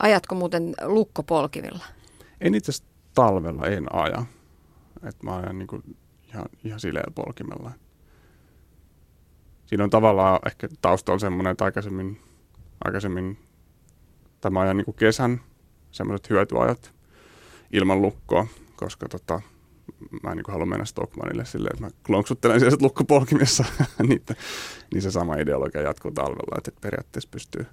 [0.00, 1.84] Ajatko muuten lukkopolkivilla?
[2.40, 4.24] En itse asiassa talvella en aja.
[5.02, 5.96] Et mä ajan niin kuin
[6.28, 7.70] ihan, ihan sileellä polkimella.
[9.66, 12.20] Siinä on tavallaan ehkä taustalla semmoinen, että aikaisemmin,
[12.84, 13.38] aikaisemmin
[14.40, 15.40] tämä ajan niin kuin kesän
[15.90, 16.94] semmoiset hyötyajat
[17.74, 19.40] ilman lukkoa, koska tota,
[20.22, 23.64] mä en niin halua mennä Stockmanille silleen, että mä klonksuttelen siellä lukkopolkimissa,
[24.08, 24.22] niin,
[24.92, 27.66] niin se sama ideologia jatkuu talvella, että periaatteessa pystyy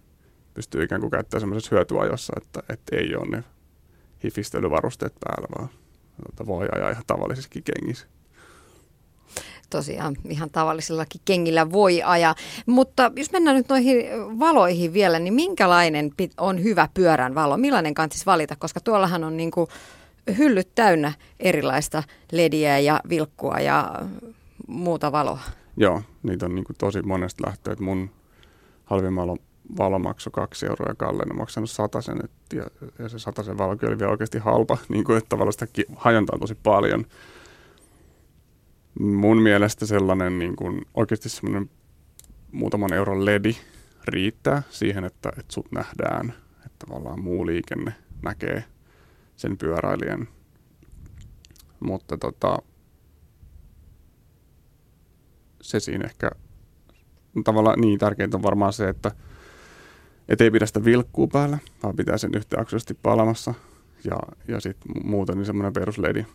[0.54, 3.44] pystyy ikään kuin käyttämään semmoisessa hyötyajossa, että, että ei ole ne
[4.24, 5.70] hifistelyvarusteet päällä, vaan
[6.26, 8.08] tota, voi ajaa ihan tavallisissakin kengissä
[9.72, 12.36] tosiaan ihan tavallisillakin kengillä voi ajaa.
[12.66, 14.06] Mutta jos mennään nyt noihin
[14.40, 17.58] valoihin vielä, niin minkälainen on hyvä pyörän valo?
[17.58, 18.56] Millainen kannattaisi valita?
[18.56, 19.68] Koska tuollahan on niin kuin
[20.38, 24.02] hyllyt täynnä erilaista lediä ja vilkkua ja
[24.68, 25.40] muuta valoa.
[25.78, 27.76] Joo, niitä on niin kuin tosi monesta lähtöä.
[27.80, 28.10] Mun
[28.86, 29.38] halvimmalla
[29.78, 32.20] valo maksoi kaksi euroa ja Kallen on maksanut sen,
[32.54, 32.66] ja,
[33.00, 36.56] ja se sen valo oli vielä oikeasti halpa, niin kuin, että tavallaan sitä hajontaa tosi
[36.64, 37.06] paljon
[39.00, 41.70] mun mielestä sellainen niin kuin, oikeasti semmoinen
[42.52, 43.56] muutaman euron ledi
[44.06, 46.34] riittää siihen, että, että sut nähdään,
[46.66, 48.64] että tavallaan muu liikenne näkee
[49.36, 50.28] sen pyöräilijän.
[51.80, 52.58] Mutta tota,
[55.62, 56.32] se siinä ehkä
[57.44, 59.12] tavallaan niin tärkeintä on varmaan se, että
[60.30, 63.54] et ei pidä sitä vilkkuu päällä, vaan pitää sen yhtäjaksoisesti palamassa.
[64.06, 66.26] Ja, ja sitten muuten niin semmoinen perusledi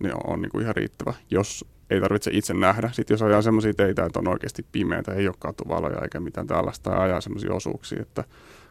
[0.00, 2.90] niin on, niin kuin ihan riittävä, jos ei tarvitse itse nähdä.
[2.92, 6.90] Sitten jos ajaa semmoisia teitä, että on oikeasti pimeitä, ei ole katuvaloja eikä mitään tällaista,
[6.90, 8.24] tai ajaa semmoisia osuuksia, että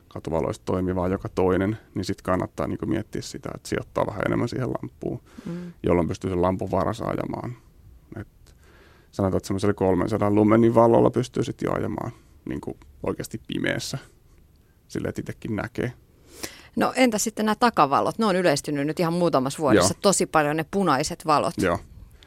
[0.07, 4.49] katuvaloista toimii vaan joka toinen, niin sitten kannattaa niin miettiä sitä, että sijoittaa vähän enemmän
[4.49, 5.73] siihen lampuun, mm.
[5.83, 7.55] jolloin pystyy sen lampun varassa ajamaan.
[8.15, 8.55] Et
[9.11, 12.11] sanotaan, että semmoisella 300 lumenin valolla pystyy sitten jo ajamaan
[12.45, 13.97] niin kuin oikeasti pimeässä,
[14.87, 15.93] sille että itsekin näkee.
[16.79, 18.17] No entä sitten nämä takavalot?
[18.17, 19.99] Ne on yleistynyt nyt ihan muutamassa vuodessa Joo.
[20.01, 21.53] tosi paljon ne punaiset valot.
[21.57, 21.79] Joo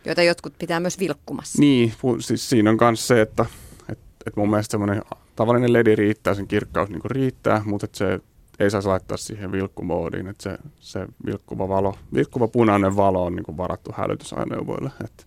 [0.04, 1.60] joita jotkut pitää myös vilkkumassa.
[1.60, 3.46] Niin, siis siinä on myös se, että
[3.88, 5.02] et, et mun mielestä semmoinen
[5.36, 8.20] tavallinen ledi riittää, sen kirkkaus niin riittää, mutta et se
[8.58, 13.56] ei saisi laittaa siihen vilkkumoodiin, että se, se vilkkuva, valo, vilkkuva punainen valo on niin
[13.56, 15.24] varattu hälytysajoneuvoille, että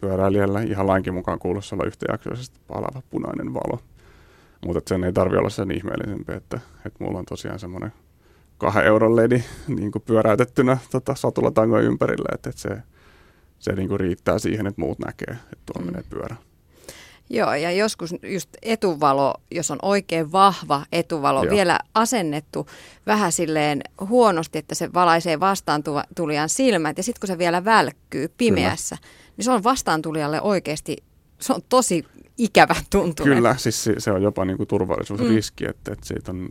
[0.00, 3.80] pyöräilijällä ihan lainkin mukaan kuuluisi olla yhtäjaksoisesti palava punainen valo.
[4.66, 7.92] Mutta sen ei tarvi olla sen ihmeellisempi, että, että mulla on tosiaan semmoinen
[8.58, 12.68] kahden euron ledi niin pyöräytettynä tota, satulatangon ympärille, että, että se,
[13.58, 15.86] se niin kuin riittää siihen, että muut näkee, että tuolla mm.
[15.86, 16.36] menee pyörä.
[17.30, 21.54] Joo, ja joskus just etuvalo, jos on oikein vahva etuvalo, Joo.
[21.54, 22.66] vielä asennettu
[23.06, 28.96] vähän silleen huonosti, että se valaisee vastaantulijan silmät, ja sitten kun se vielä välkkyy pimeässä,
[28.96, 29.08] Kyllä.
[29.36, 30.96] niin se on vastaantulijalle oikeasti,
[31.40, 32.06] se on tosi
[32.38, 33.34] ikävä tuntunut.
[33.34, 35.70] Kyllä, siis se, on jopa niin kuin turvallisuusriski, mm.
[35.70, 36.48] että, että siitä on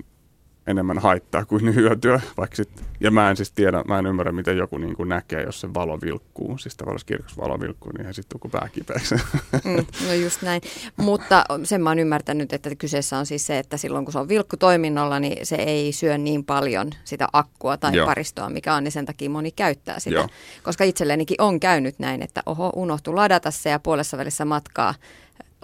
[0.68, 2.22] enemmän haittaa kuin hyötyä.
[2.38, 5.44] Vaikka sit, ja mä en siis tiedä, mä en ymmärrä, miten joku niin kuin näkee,
[5.44, 6.58] jos se valo vilkkuu.
[6.58, 9.16] Siis tavallaan kirkas valo vilkkuu, niin sitten tule pää kipeäksi.
[9.64, 10.62] Mm, no just näin.
[10.98, 14.30] Mutta sen mä oon ymmärtänyt, että kyseessä on siis se, että silloin kun se on
[14.30, 18.06] vilkku toiminnolla, niin se ei syö niin paljon sitä akkua tai Joo.
[18.06, 20.16] paristoa, mikä on, niin sen takia moni käyttää sitä.
[20.16, 20.28] Joo.
[20.64, 24.94] Koska itsellenikin on käynyt näin, että oho, unohtu ladata se ja puolessa välissä matkaa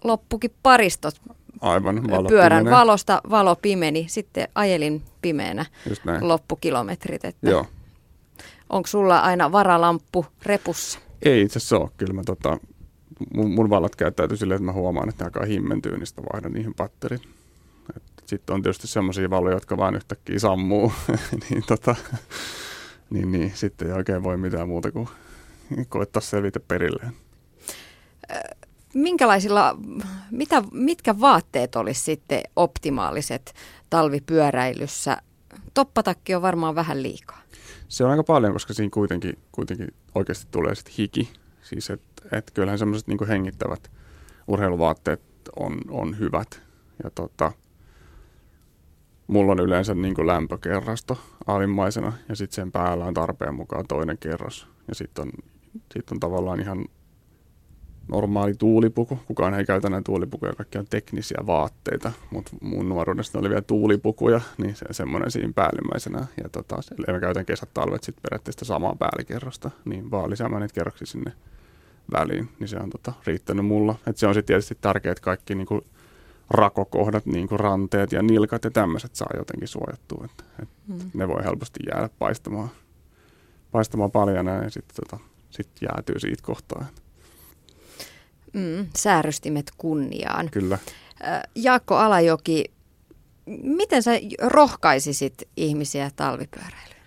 [0.03, 1.15] loppukin paristot
[1.61, 2.79] Aivan, valo pyörän pimenee.
[2.79, 4.05] valosta valo pimeni.
[4.09, 5.65] Sitten ajelin pimeänä
[6.21, 7.25] loppukilometrit.
[7.25, 7.65] Että Joo.
[8.69, 10.99] Onko sulla aina varalamppu repussa?
[11.21, 11.89] Ei itse asiassa ole.
[11.97, 12.57] Kyllä mä tota,
[13.33, 16.51] mun, mun valot käyttäytyy silleen, että mä huomaan, että ne alkaa himmentyä, niin sitten vaihdan
[16.51, 17.21] niihin patterit.
[18.25, 20.91] Sitten on tietysti semmoisia valoja, jotka vaan yhtäkkiä sammuu,
[21.49, 21.95] niin, tota,
[23.09, 25.07] niin, niin sitten ei oikein voi mitään muuta kuin
[25.89, 27.13] koettaa selvitä perilleen
[28.93, 29.77] minkälaisilla,
[30.31, 33.53] mitä, mitkä vaatteet olisi sitten optimaaliset
[33.89, 35.17] talvipyöräilyssä?
[35.73, 37.41] Toppatakki on varmaan vähän liikaa.
[37.87, 41.29] Se on aika paljon, koska siinä kuitenkin, kuitenkin oikeasti tulee sitten hiki.
[41.61, 43.91] Siis että et kyllähän semmoiset niin hengittävät
[44.47, 45.21] urheiluvaatteet
[45.55, 46.61] on, on hyvät.
[47.03, 47.51] Ja tota,
[49.27, 54.67] mulla on yleensä niin lämpökerrasto alimmaisena ja sitten sen päällä on tarpeen mukaan toinen kerros.
[54.87, 55.31] Ja sitten on,
[55.93, 56.85] sit on tavallaan ihan
[58.07, 59.19] normaali tuulipuku.
[59.25, 64.41] Kukaan ei käytä näitä tuulipukuja, kaikki on teknisiä vaatteita, mutta mun nuoruudesta oli vielä tuulipukuja,
[64.57, 66.27] niin se, semmoinen siinä päällimmäisenä.
[66.43, 66.75] Ja tota,
[67.11, 71.31] mä käytän kesät talvet sitten periaatteessa samaa päällikerrosta, niin vaan lisäämään niitä kerroksia sinne
[72.11, 73.95] väliin, niin se on tota, riittänyt mulla.
[74.07, 75.81] Et se on sitten tietysti tärkeää, että kaikki niinku,
[76.49, 80.25] rakokohdat, niin kuin ranteet ja nilkat ja tämmöiset saa jotenkin suojattua.
[80.25, 80.99] Et, et mm.
[81.13, 82.69] Ne voi helposti jäädä paistamaan,
[83.71, 86.85] paistamaan paljon ja sitten tota, sit jäätyy siitä kohtaa.
[88.53, 90.49] Mm, säärystimet kunniaan.
[90.49, 90.79] Kyllä.
[91.55, 92.65] Jaakko Alajoki,
[93.63, 94.11] miten sä
[94.41, 97.03] rohkaisisit ihmisiä talvipyöräilyyn?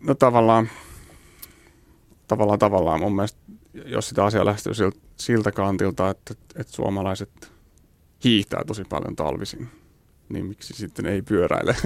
[0.00, 0.70] No tavallaan,
[2.28, 3.38] tavallaan, tavallaan mun mielestä,
[3.84, 7.52] jos sitä asiaa lähestyy siltä, siltä kantilta, että, että suomalaiset
[8.24, 9.68] hiihtää tosi paljon talvisin,
[10.28, 11.76] niin miksi sitten ei pyöräile?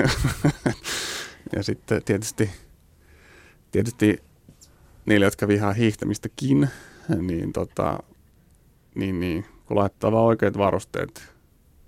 [1.57, 2.51] ja sitten tietysti,
[3.71, 4.23] tietysti
[5.07, 6.69] niille, jotka vihaa hiihtämistäkin,
[7.29, 7.99] niin, tota,
[8.95, 11.33] niin, niin kun laittaa vaan oikeat varusteet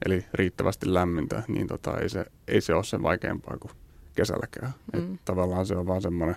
[0.06, 3.72] eli riittävästi lämmintä, niin tota, ei, se, ei se ole sen vaikeampaa kuin
[4.14, 4.72] kesälläkään.
[4.92, 5.14] Mm.
[5.14, 6.36] Et tavallaan se on vaan semmoinen,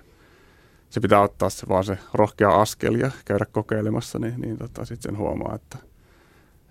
[0.90, 5.12] se pitää ottaa se vaan se rohkea askel ja käydä kokeilemassa, niin, niin tota, sitten
[5.12, 5.78] sen huomaa, että,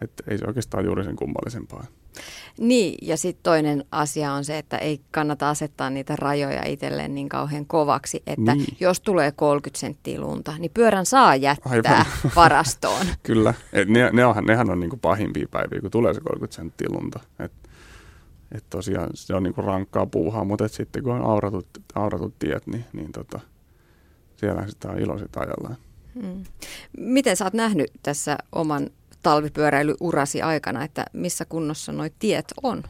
[0.01, 1.87] että ei se oikeastaan juuri sen kummallisempaa.
[2.59, 7.29] Niin, ja sitten toinen asia on se, että ei kannata asettaa niitä rajoja itselleen niin
[7.29, 8.77] kauhean kovaksi, että niin.
[8.81, 12.07] jos tulee 30 senttiä lunta, niin pyörän saa jättää Aivan.
[12.37, 13.07] varastoon.
[13.23, 16.89] Kyllä, et ne, ne on, nehän on niinku pahimpia päiviä, kun tulee se 30 senttiä
[16.91, 17.21] lunta.
[17.39, 17.53] Et,
[18.53, 22.85] et tosiaan se on niinku rankkaa puuhaa, mutta sitten kun on auratut, auratut tiet, niin,
[22.93, 23.41] niin tota,
[24.37, 25.77] siellä sitä on iloiset ajallaan.
[26.23, 26.45] Hmm.
[26.99, 28.91] Miten sä oot nähnyt tässä oman
[29.25, 32.83] talvipyöräilyurasi aikana, että missä kunnossa nuo tiet on?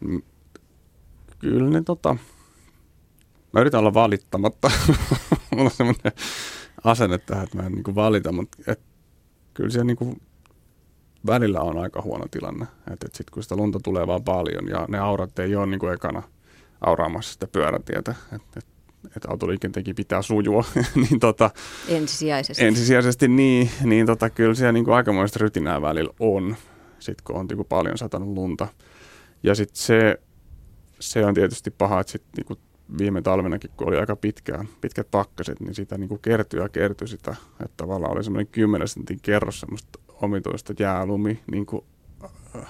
[0.00, 0.22] Mm,
[1.38, 2.16] kyllä ne tota,
[3.52, 4.70] mä yritän olla valittamatta.
[5.50, 6.12] Mulla on semmoinen
[6.84, 8.80] asenne tähän, että mä en niin valita, mutta et,
[9.54, 10.20] kyllä siellä niin
[11.26, 12.66] välillä on aika huono tilanne.
[12.92, 15.80] Että et sitten kun sitä lunta tulee vaan paljon ja ne aurat ei ole niin
[15.80, 16.22] kuin ekana
[16.80, 18.14] auraamassa sitä pyörätietä.
[18.32, 18.66] Että et
[19.16, 20.64] että autoliikenteenkin pitää sujua.
[21.10, 21.50] niin tota,
[21.88, 22.64] ensisijaisesti.
[22.64, 26.56] Ensisijaisesti niin, niin tota, kyllä siellä niin kuin aikamoista rytinää välillä on,
[26.98, 28.68] sit kun on niin kuin paljon satanut lunta.
[29.42, 30.20] Ja sitten se,
[31.00, 32.58] se on tietysti paha, että sit, niin kuin
[32.98, 37.08] viime talvenakin, kun oli aika pitkään, pitkät pakkaset, niin sitä niin kuin kertyi ja kertyi
[37.08, 41.84] sitä, että tavallaan oli semmoinen 10 sentin kerros semmoista omituista jäälumi niin kuin,
[42.56, 42.66] äh,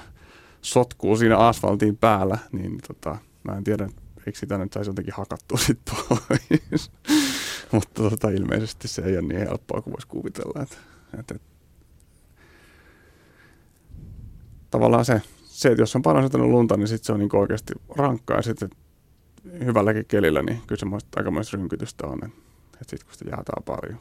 [0.60, 3.88] sotkuu siinä asfaltin päällä, niin tota, mä en tiedä,
[4.28, 6.90] eikö sitä nyt saisi jotenkin hakattua sitten pois.
[7.72, 10.62] Mutta tota, ilmeisesti se ei ole niin helppoa kuin voisi kuvitella.
[10.62, 10.76] Että,
[11.18, 11.34] että,
[14.70, 17.72] tavallaan se, se, että jos on paljon satanut lunta, niin sitten se on niin oikeasti
[17.96, 18.36] rankkaa.
[18.36, 18.70] Ja sitten
[19.64, 22.24] hyvälläkin kelillä, niin kyllä semmoista aikamoista rynkytystä on.
[22.24, 22.38] Että,
[22.72, 24.00] että sitten kun sitä jäätää paljon.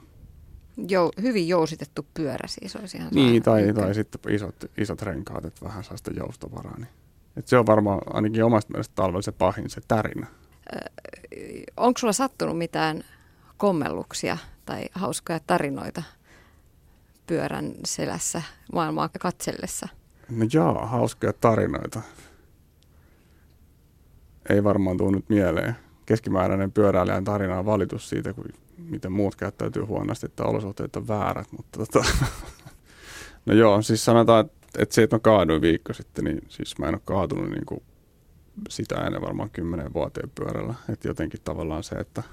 [0.89, 5.65] Jou, hyvin jousitettu pyörä siis olisi ihan Niin, tai, tai sitten isot, isot renkaat, että
[5.65, 6.77] vähän saa sitä joustovaraa.
[6.77, 6.89] Niin
[7.37, 10.27] et se on varmaan ainakin omasta mielestä talvella se pahin, se tärinä.
[11.77, 13.03] onko sulla sattunut mitään
[13.57, 16.03] kommelluksia tai hauskoja tarinoita
[17.27, 18.41] pyörän selässä
[18.73, 19.87] maailmaa katsellessa?
[20.29, 22.01] No joo, hauskoja tarinoita.
[24.49, 25.75] Ei varmaan tule nyt mieleen.
[26.05, 28.45] Keskimääräinen pyöräilijän tarina on valitus siitä, kun
[28.77, 31.51] miten muut käyttäytyy huonosti, että olosuhteet on väärät.
[31.51, 32.05] Mutta tota,
[33.45, 36.87] no joo, siis sanotaan, että että se, että mä kaaduin viikko sitten, niin siis mä
[36.87, 37.83] en ole kaatunut niin kuin
[38.69, 40.73] sitä ennen varmaan kymmenen vuoteen pyörällä.
[40.89, 42.23] Että jotenkin tavallaan se, että,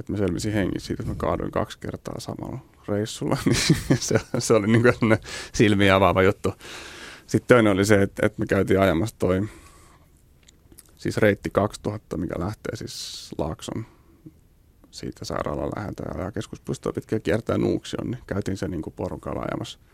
[0.00, 4.54] että mä selvisin hengissä siitä, että mä kaaduin kaksi kertaa samalla reissulla, niin se, se
[4.54, 5.18] oli niin kuin
[5.52, 6.52] silmiä avaava juttu.
[7.26, 9.48] Sitten toinen oli se, että, että me käytiin ajamassa toi,
[10.96, 13.86] siis reitti 2000, mikä lähtee siis Laakson
[14.90, 19.78] siitä sairaalan läheltä ja keskuspuistoa pitkin kiertää Nuuksion, niin käytiin se niin kuin porukalla ajamassa–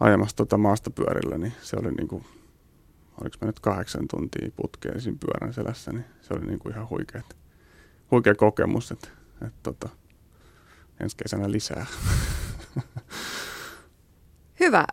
[0.00, 2.24] ajamassa tuota maastopyörillä, niin se oli niin kuin,
[3.20, 6.88] oliko mä nyt kahdeksan tuntia putkeen siinä pyörän selässä, niin se oli niin kuin ihan
[6.88, 7.22] huikea,
[8.10, 9.08] huikea kokemus, että,
[9.46, 9.88] että tota,
[11.00, 11.86] ensi kesänä lisää.
[14.60, 14.84] Hyvä.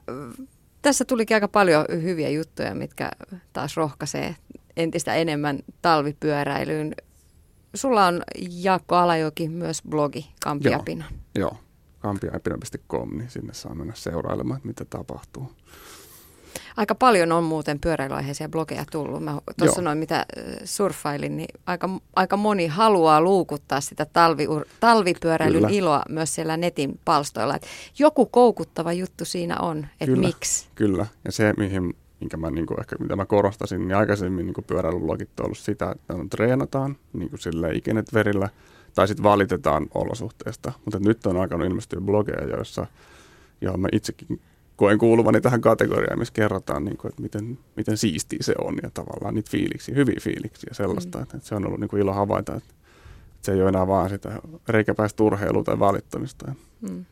[0.81, 3.11] Tässä tulikin aika paljon hyviä juttuja, mitkä
[3.53, 4.35] taas rohkaisee
[4.77, 6.95] entistä enemmän talvipyöräilyyn.
[7.75, 11.05] Sulla on Jaakko Alajoki myös blogi Kampiapina.
[11.35, 11.64] Joo, joo
[12.05, 15.51] kampiaipina.com, niin sinne saa mennä seurailemaan, mitä tapahtuu.
[16.77, 19.23] Aika paljon on muuten pyöräilyaiheisia blogeja tullut.
[19.23, 20.25] Mä tuossa noin mitä
[20.63, 24.47] surffailin, niin aika, aika moni haluaa luukuttaa sitä talvi,
[24.79, 25.77] talvipyöräilyn Kyllä.
[25.77, 27.55] iloa myös siellä netin palstoilla.
[27.55, 27.65] Et
[27.99, 30.67] joku koukuttava juttu siinä on, että miksi.
[30.75, 34.65] Kyllä, ja se mihin, minkä mä, niin kuin ehkä, mitä mä korostasin, niin aikaisemmin niin
[34.67, 38.49] pyöräilylogit on ollut sitä, että on treenataan niin kuin ikinet verillä–
[38.95, 40.71] tai sitten valitetaan olosuhteista.
[40.85, 42.87] Mutta nyt on alkanut ilmestyä blogeja, joissa
[43.61, 44.41] johon mä itsekin
[44.75, 48.89] koen kuuluvani tähän kategoriaan, missä kerrotaan, niin kuin, että miten, miten siistiä se on ja
[48.93, 51.17] tavallaan niitä fiiliksiä, hyviä fiiliksiä ja sellaista.
[51.17, 51.23] Mm.
[51.23, 52.69] Että, että se on ollut niin kuin ilo havaita, että,
[53.35, 56.55] että se ei ole enää vaan sitä reikäpäistä urheilua tai valittamista.
[56.81, 57.05] Mm.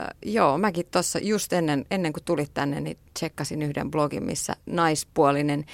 [0.00, 4.56] Äh, joo, mäkin tuossa just ennen, ennen kuin tulit tänne, niin tsekkasin yhden blogin, missä
[4.66, 5.64] naispuolinen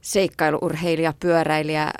[0.00, 1.90] seikkailuurheilija, pyöräilijä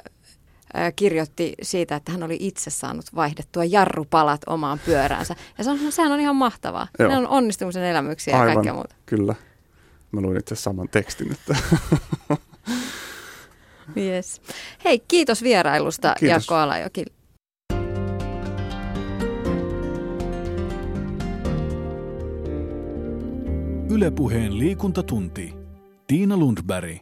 [0.96, 5.36] kirjoitti siitä, että hän oli itse saanut vaihdettua jarrupalat omaan pyöräänsä.
[5.58, 6.88] Ja se on, sehän on ihan mahtavaa.
[6.98, 7.08] Joo.
[7.08, 8.94] Ne on onnistumisen elämyksiä Aivan, ja kaikkea muuta.
[9.06, 9.34] kyllä.
[10.12, 11.32] Mä luin itse saman tekstin.
[11.32, 11.56] Että
[13.96, 14.40] yes.
[14.84, 16.30] Hei, kiitos vierailusta kiitos.
[16.30, 17.04] Jaakko Alajoki.
[23.90, 25.54] Ylepuheen liikuntatunti.
[26.06, 26.96] Tiina Lundberg.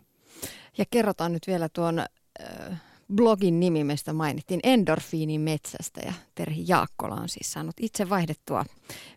[0.79, 2.81] Ja kerrotaan nyt vielä tuon äh,
[3.14, 8.64] blogin nimi, mistä mainittiin, Endorfiinin metsästä ja Terhi Jaakkola on siis saanut itse vaihdettua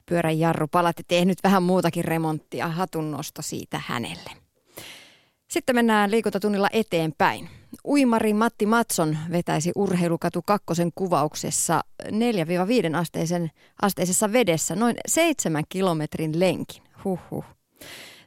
[0.05, 4.31] pyörän jarrupalat ja tehnyt vähän muutakin remonttia, hatunnosto siitä hänelle.
[5.47, 7.49] Sitten mennään liikuntatunnilla eteenpäin.
[7.85, 12.09] Uimari Matti Matson vetäisi urheilukatu kakkosen kuvauksessa 4-5
[12.97, 16.83] asteisen, asteisessa vedessä noin 7 kilometrin lenkin.
[17.05, 17.45] Huhhuh.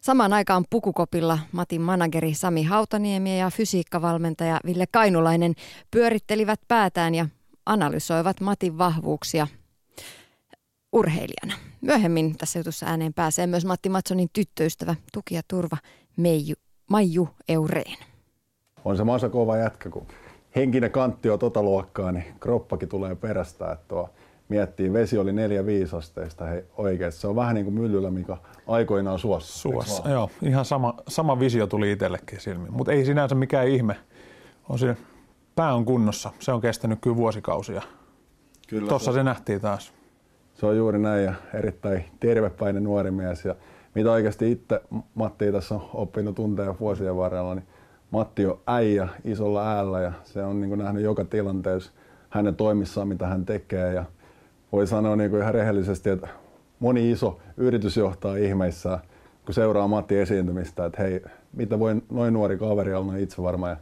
[0.03, 5.55] Samaan aikaan pukukopilla Matin manageri Sami Hautaniemi ja fysiikkavalmentaja Ville Kainulainen
[5.91, 7.27] pyörittelivät päätään ja
[7.67, 9.47] analysoivat Matin vahvuuksia
[10.93, 11.55] urheilijana.
[11.81, 15.77] Myöhemmin tässä jutussa ääneen pääsee myös Matti Matsonin tyttöystävä, tuki ja turva
[16.17, 16.55] Meiju,
[16.91, 17.99] Maiju Eureen.
[18.85, 20.07] On se maassa kova jätkä, kun
[20.57, 23.73] henkinen kantti on tota luokkaa, niin kroppakin tulee perästä.
[23.73, 24.11] Että tuo
[24.53, 27.12] miettii, vesi oli 4-5 asteista hei, oikein.
[27.12, 28.37] Se on vähän niin kuin myllyllä, mikä
[28.67, 29.59] aikoinaan suossa.
[29.59, 30.31] Suossa, joo.
[30.43, 32.73] Ihan sama, sama visio tuli itsellekin silmiin.
[32.73, 33.97] Mutta ei sinänsä mikään ihme.
[34.69, 34.97] On se,
[35.55, 36.31] pää on kunnossa.
[36.38, 37.83] Se on kestänyt kyllä vuosikausia.
[38.69, 39.93] Kyllä Tuossa se, se nähtiin taas.
[40.55, 43.45] Se on juuri näin ja erittäin tervepäinen nuori mies.
[43.45, 43.55] Ja
[43.95, 44.81] mitä oikeasti itse
[45.15, 47.67] Matti tässä on oppinut tunteja vuosien varrella, niin
[48.11, 51.93] Matti on äijä isolla äällä ja se on niin nähnyt joka tilanteessa
[52.31, 53.95] hänen toimissaan, mitä hän tekee.
[53.95, 54.05] Ja
[54.72, 56.28] voi sanoa niin kuin ihan rehellisesti, että
[56.78, 58.98] moni iso yritys johtaa ihmeissään,
[59.44, 61.20] kun seuraa Matti esiintymistä, että hei,
[61.52, 63.76] mitä voi noin nuori kaveri olla itse varma ja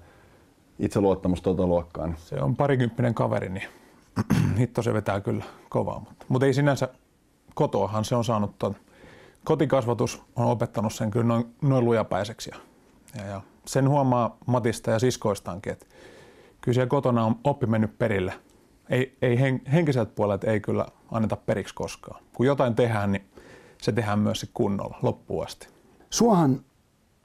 [0.79, 2.07] itseluottamus tota luokkaa.
[2.07, 2.17] Niin.
[2.19, 3.69] Se on parikymppinen kaveri, niin
[4.59, 5.99] hitto se vetää kyllä kovaa.
[5.99, 6.89] Mutta, mutta ei sinänsä
[7.55, 8.77] kotoahan se on saanut tuon,
[9.45, 12.51] kotikasvatus on opettanut sen kyllä noin, noin lujapäiseksi.
[13.17, 15.87] Ja, ja sen huomaa Matista ja siskoistaankin, että
[16.61, 18.35] kyllä siellä kotona on oppi mennyt perille–
[18.91, 22.23] ei, ei hen, henkiseltä puolelta ei kyllä anneta periksi koskaan.
[22.35, 23.25] Kun jotain tehdään, niin
[23.83, 25.69] se tehdään myös kunnolla loppuun asti.
[26.11, 26.61] Suohan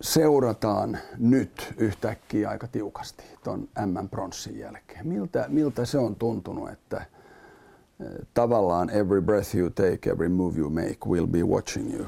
[0.01, 5.07] seurataan nyt yhtäkkiä aika tiukasti tuon M-pronssin jälkeen.
[5.07, 10.69] Miltä, miltä se on tuntunut, että eh, tavallaan every breath you take, every move you
[10.69, 12.05] make will be watching you?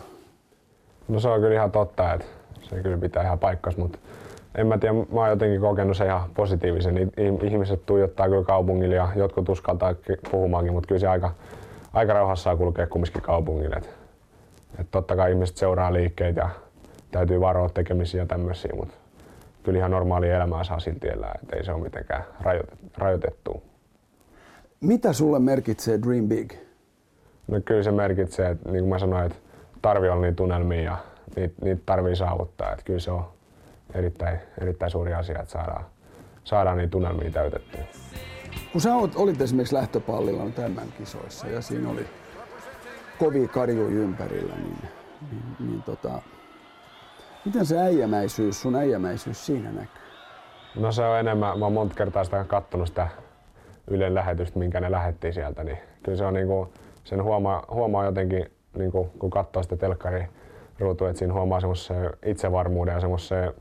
[1.07, 2.25] No se on kyllä ihan totta, että
[2.69, 3.99] se kyllä pitää ihan paikkas, mutta
[4.55, 7.11] en mä tiedä, mä oon jotenkin kokenut se ihan positiivisen.
[7.43, 9.95] Ihmiset tuijottaa kyllä kaupungille ja jotkut uskaltaa
[10.31, 11.31] puhumaankin, mutta kyllä se aika,
[11.93, 13.75] aika rauhassa saa kulkea kumminkin kaupungille.
[13.75, 13.89] Et,
[14.79, 16.49] et totta kai ihmiset seuraa liikkeitä ja
[17.11, 18.93] täytyy varoa tekemisiä ja tämmöisiä, mutta
[19.63, 22.23] kyllä ihan normaali elämää saa silti elää, et ei se ole mitenkään
[22.97, 23.63] rajoitettu.
[24.81, 26.53] Mitä sulle merkitsee Dream Big?
[27.47, 29.37] No kyllä se merkitsee, että niin kuin mä sanoin, että
[29.81, 30.97] tarvii olla niitä tunnelmia ja
[31.35, 32.71] niitä, niitä tarvii saavuttaa.
[32.71, 33.25] Että kyllä se on
[33.97, 35.85] erittäin, erittäin suuri asia, että saadaan,
[36.43, 37.81] saadaan niitä tunnelmia täytettyä.
[38.71, 42.05] Kun sä olit esimerkiksi lähtöpallilla tämän kisoissa ja siinä oli
[43.19, 44.77] kovia karju ympärillä, niin,
[45.31, 46.21] niin, niin tota,
[47.45, 50.01] miten se äijämäisyys, sun äijämäisyys siinä näkyy?
[50.75, 53.07] No se on enemmän, mä oon monta kertaa sitä kattonut sitä
[53.87, 58.51] Ylen lähetystä, minkä ne lähettiin sieltä, niin kyllä se on niinku, sen huomaa, huomaa jotenkin,
[58.77, 60.27] niinku, kun katsoo sitä telkkari
[60.79, 63.53] ruutua, että siinä huomaa semmoisen itsevarmuuden ja semmoisen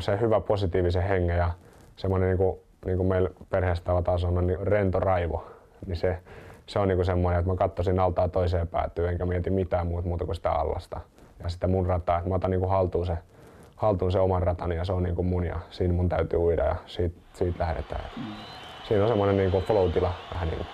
[0.00, 1.50] se hyvä positiivisen hengen ja
[1.96, 5.46] semmoinen niin kuin, niin kuin meillä perheessä tavataan sanoa niin rento raivo.
[5.86, 6.18] Niin se,
[6.66, 10.08] se on niin kuin semmoinen, että mä katsoisin altaa toiseen päätyyn enkä mieti mitään muuta,
[10.08, 11.00] muuta kuin sitä allasta.
[11.42, 13.18] Ja sitten mun rataa, että mä otan niin kuin haltuun, se,
[13.76, 16.64] haltuun se oman ratani ja se on niin kuin mun ja siinä mun täytyy uida
[16.64, 18.04] ja siitä, siitä lähdetään.
[18.88, 20.66] Siinä on semmoinen niin kuin flow-tila vähän niin kuin.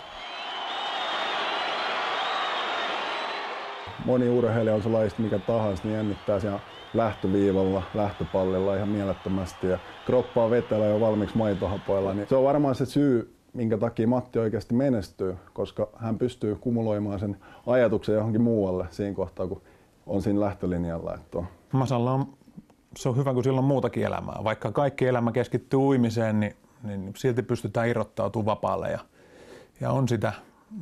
[4.05, 6.61] Moni urheilija on se mikä tahansa, niin jännittää siellä
[6.95, 12.15] lähtöviivalla, lähtöpallilla ihan mielettömästi ja kroppaa vetellä jo valmiiksi maitohapoilla.
[12.15, 17.21] Niin se on varmaan se syy, minkä takia Matti oikeasti menestyy, koska hän pystyy kumuloimaan
[17.21, 19.63] sen ajatuksen johonkin muualle siinä kohtaa, kun
[20.07, 21.15] on siinä lähtölinjalla.
[21.15, 21.47] Että on.
[21.73, 22.27] Masalla on,
[22.97, 24.41] se on hyvä, kun sillä on muutakin elämää.
[24.45, 28.99] Vaikka kaikki elämä keskittyy uimiseen, niin, niin silti pystytään irrottautumaan vapaalle ja,
[29.81, 30.33] ja on, sitä,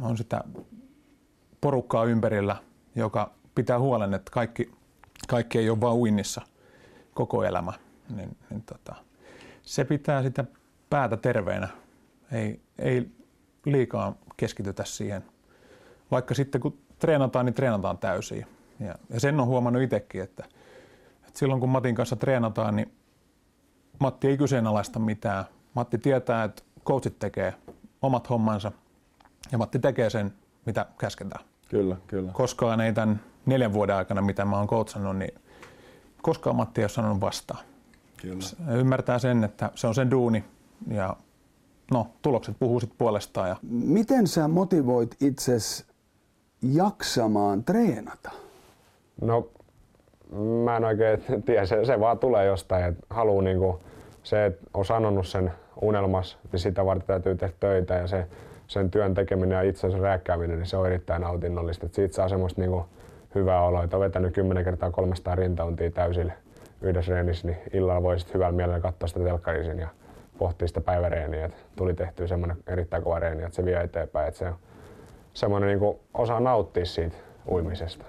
[0.02, 0.44] on sitä
[1.60, 2.56] porukkaa ympärillä,
[2.94, 4.70] joka pitää huolen, että kaikki
[5.30, 6.42] kaikki ei ole vain uinnissa
[7.14, 7.72] koko elämä,
[8.16, 8.94] niin, niin tota,
[9.62, 10.44] se pitää sitä
[10.90, 11.68] päätä terveenä.
[12.32, 13.10] Ei, ei
[13.64, 15.24] liikaa keskitytä siihen.
[16.10, 18.46] Vaikka sitten kun treenataan, niin treenataan täysin.
[18.80, 20.44] Ja, ja sen on huomannut itsekin, että,
[21.26, 22.92] että silloin kun Matin kanssa treenataan, niin
[23.98, 25.44] Matti ei kyseenalaista mitään.
[25.74, 27.54] Matti tietää, että coachit tekee
[28.02, 28.72] omat hommansa
[29.52, 30.32] ja Matti tekee sen,
[30.66, 31.44] mitä käsketään.
[31.68, 32.32] Kyllä, kyllä.
[32.32, 35.34] Koskaan ei tämän neljän vuoden aikana, mitä mä oon coachannut, niin
[36.22, 37.64] koskaan Matti ei ole sanonut vastaan.
[38.22, 38.74] Kyllä.
[38.78, 40.44] Ymmärtää sen, että se on sen duuni
[40.88, 41.16] ja
[41.90, 43.48] no, tulokset puhuu sitten puolestaan.
[43.48, 43.56] Ja...
[43.70, 45.86] Miten sä motivoit itses
[46.62, 48.30] jaksamaan treenata?
[49.20, 49.48] No,
[50.64, 53.80] mä en oikein tiedä, se, se vaan tulee jostain, että haluaa niinku,
[54.22, 58.26] se, että on sanonut sen unelmas, niin sitä varten täytyy tehdä töitä ja se,
[58.66, 61.86] sen työn tekeminen ja itsensä rääkkääminen, niin se on erittäin nautinnollista.
[61.86, 62.86] Et siitä saa semmoista niinku
[63.34, 66.32] hyvää oloa, että on vetänyt 10 kertaa 300 rintauntia täysille
[66.82, 69.88] yhdessä reenissä, niin illalla voi sitten hyvällä mielellä katsoa sitä telkkarisin ja
[70.38, 74.38] pohtia sitä päiväreeniä, että tuli tehtyä semmoinen erittäin kova reeni, että se vie eteenpäin, että
[74.38, 74.56] se on
[75.34, 77.16] semmoinen niinku osaa nauttia siitä
[77.50, 78.04] uimisesta.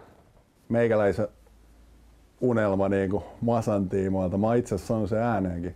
[0.69, 1.27] Meikäläisen
[2.41, 4.37] unelma niin kuin Masan tiimoilta.
[4.37, 5.75] Mä itse sanon se ääneenkin.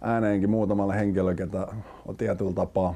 [0.00, 1.66] Ääneenkin muutamalle henkilölle, ketä
[2.06, 2.94] on tietyllä tapaa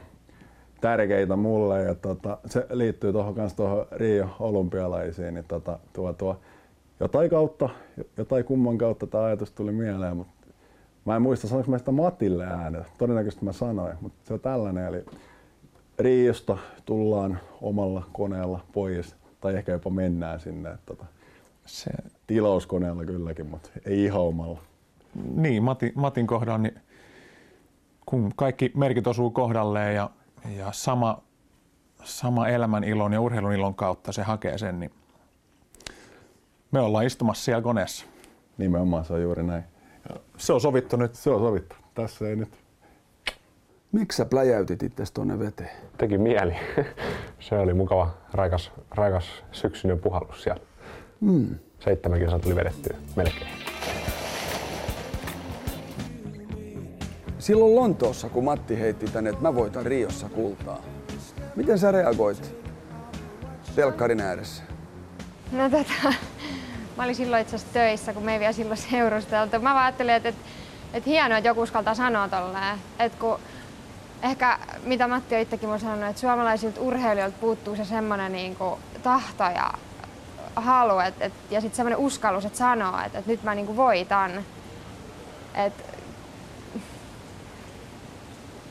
[0.86, 1.82] tärkeitä mulle.
[1.82, 5.34] Ja tota, se liittyy tuohon kanssa tuohon Rio olympialaisiin.
[5.34, 6.40] Niin tota, tuo, tuo,
[7.00, 7.68] jotain kautta,
[8.16, 10.32] jotain kumman kautta tämä ajatus tuli mieleen, mutta
[11.04, 12.84] mä en muista sanoinko mä sitä Matille äänellä.
[12.98, 14.86] Todennäköisesti mä sanoin, mutta se on tällainen.
[14.86, 15.04] Eli
[15.98, 20.68] Riosta tullaan omalla koneella pois tai ehkä jopa mennään sinne.
[20.68, 21.04] Että, tota,
[21.66, 21.90] Se,
[22.26, 24.60] tilauskoneella kylläkin, mutta ei ihan omalla.
[25.34, 26.74] niin, Mati, Matin kohdalla, niin
[28.06, 30.10] kun kaikki merkit osuu kohdalleen ja,
[30.56, 31.22] ja sama,
[32.04, 34.90] sama elämän ilon ja urheilun ilon kautta se hakee sen, niin
[36.72, 38.06] me ollaan istumassa siellä koneessa.
[38.58, 39.64] Nimenomaan se on juuri näin.
[40.36, 41.14] Se on sovittu nyt.
[41.14, 41.76] Se on sovittu.
[41.94, 42.48] Tässä ei nyt.
[43.92, 45.70] Miksi sä pläjäytit itse tuonne veteen?
[45.98, 46.54] Teki mieli.
[47.40, 50.62] se oli mukava, raikas, raikas syksyinen puhallus siellä.
[51.20, 51.54] Hmm.
[51.80, 53.65] Seitsemän kilsaa tuli vedettyä melkein.
[57.46, 60.82] Silloin Lontoossa, kun Matti heitti tänne, että mä voitan Riossa kultaa.
[61.56, 62.54] Miten sä reagoit
[63.76, 64.62] telkkarin ääressä?
[65.52, 66.14] No tota,
[66.96, 69.60] mä olin silloin itse asiassa töissä, kun me ei vielä silloin seurusteltu.
[69.60, 70.40] Mä ajattelin, että, että,
[70.92, 72.78] että hienoa, että joku uskaltaa sanoa tolleen.
[72.98, 73.38] Että kun
[74.22, 78.56] ehkä, mitä Matti on itsekin mun sanonut, että suomalaisilta urheilijoilta puuttuu se semmoinen niin
[79.02, 79.72] tahto ja
[80.56, 83.76] halu et, et, ja sitten semmoinen uskallus, että sanoo, että, että nyt mä niin kuin
[83.76, 84.30] voitan.
[85.54, 85.95] Et,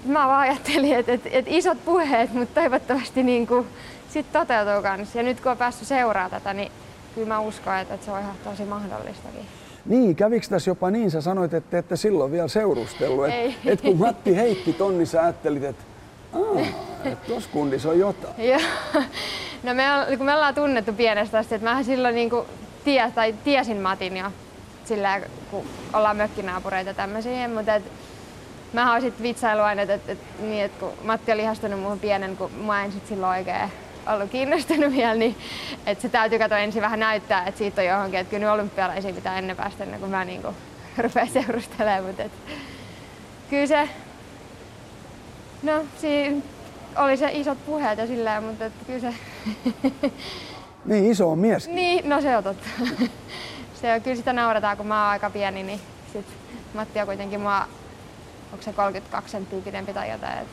[0.06, 3.68] mä vaan ajattelin, että, että, että isot puheet, mutta toivottavasti niin kuin,
[4.10, 5.18] sit toteutuu kanssa.
[5.18, 6.72] Ja nyt kun on päässyt seuraamaan tätä, niin
[7.16, 9.46] kyllä mä uskon, että, että se on ihan tosi mahdollistakin.
[9.86, 11.12] Niin, kävikö tässä jopa niin?
[11.12, 13.28] Sä sanoit, että te ette silloin vielä seurustellut.
[13.28, 13.56] Ei.
[13.66, 15.84] Et, et kun Matti heitti ton, niin sä ajattelit, että
[17.04, 18.50] että tuossa kundissa on jotain.
[18.50, 18.60] Joo.
[19.64, 19.84] No me,
[20.18, 22.46] kun me ollaan tunnettu pienestä asti, että mähän silloin niin kuin
[22.84, 24.32] ties, tai tiesin Matin jo
[24.86, 27.84] sillä kun ollaan mökkinaapureita tämmöisiä, mutta et,
[28.76, 32.00] mä oon sit vitsailu aina, että, että, että, niin, että kun Matti oli ihastunut muuhun
[32.00, 33.72] pienen, kun mä en sit silloin oikein
[34.08, 35.36] ollut kiinnostunut vielä, niin
[35.86, 39.16] että se täytyy katsoa ensin vähän näyttää, että siitä on johonkin, että kyllä nyt olympialaisiin
[39.16, 40.56] pitää ennen päästä ennen kuin mä niin kuin
[41.04, 42.32] rupean seurustelemaan, mutta et,
[43.50, 43.90] kyllä se,
[45.64, 46.42] no siinä
[46.96, 49.14] oli se isot puheet ja silleen, mutta et, kyllä se,
[50.86, 51.68] Niin, iso on mies.
[51.68, 52.68] niin, no se on totta.
[53.82, 55.80] se on, kyllä sitä naurataan, kun mä oon aika pieni, niin
[56.14, 56.26] sit
[56.74, 57.68] Matti on kuitenkin mua,
[58.56, 60.38] onko se 32 senttiä pidempi tai jotain.
[60.38, 60.48] Et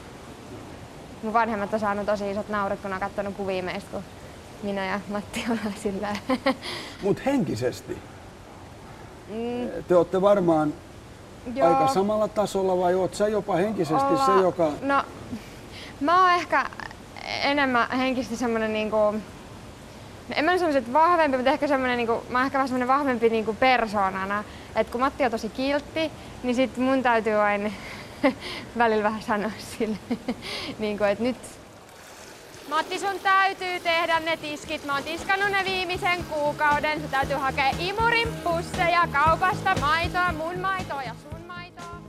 [1.22, 4.02] mun vanhemmat on saanut tosi isot naurit, kun on katsonut kuvia meistä, kun
[4.62, 6.16] minä ja Matti ollaan silleen.
[7.02, 7.98] Mutta henkisesti.
[9.28, 10.74] Mm, Te olette varmaan
[11.54, 11.68] joo.
[11.68, 14.70] aika samalla tasolla vai oot sä jopa henkisesti se, Olla- joka...
[14.80, 15.02] No,
[16.00, 16.70] mä oon ehkä
[17.42, 19.14] enemmän henkisesti semmonen niinku...
[20.36, 23.28] En mä sanoisi, että vahvempi, mutta ehkä semmonen niinku, mä oon ehkä vähän semmonen vahvempi
[23.28, 24.44] niinku persoonana.
[24.76, 26.10] Et kun Matti on tosi kiltti,
[26.42, 27.70] niin sit mun täytyy aina
[28.78, 29.96] välillä vähän sanoa sille,
[30.78, 31.36] niinku, että nyt
[32.68, 34.86] Matti, sun täytyy tehdä ne tiskit.
[34.86, 37.00] Mä oon tiskannut ne viimeisen kuukauden.
[37.00, 42.02] Sun täytyy hakea imurin pusseja kaupasta, maitoa, mun maitoa ja sun maitoa.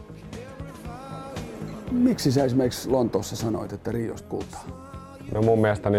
[1.91, 4.63] Miksi sä esimerkiksi Lontoossa sanoit, että Riosta kultaa?
[5.32, 5.97] No mun mielestäni,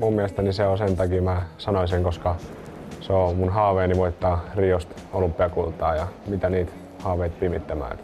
[0.00, 2.36] mun mielestäni se on sen takia mä sanoin sen, koska
[3.00, 7.98] se on mun haaveeni voittaa Riosta olympiakultaa ja mitä niitä haaveita pimittämään.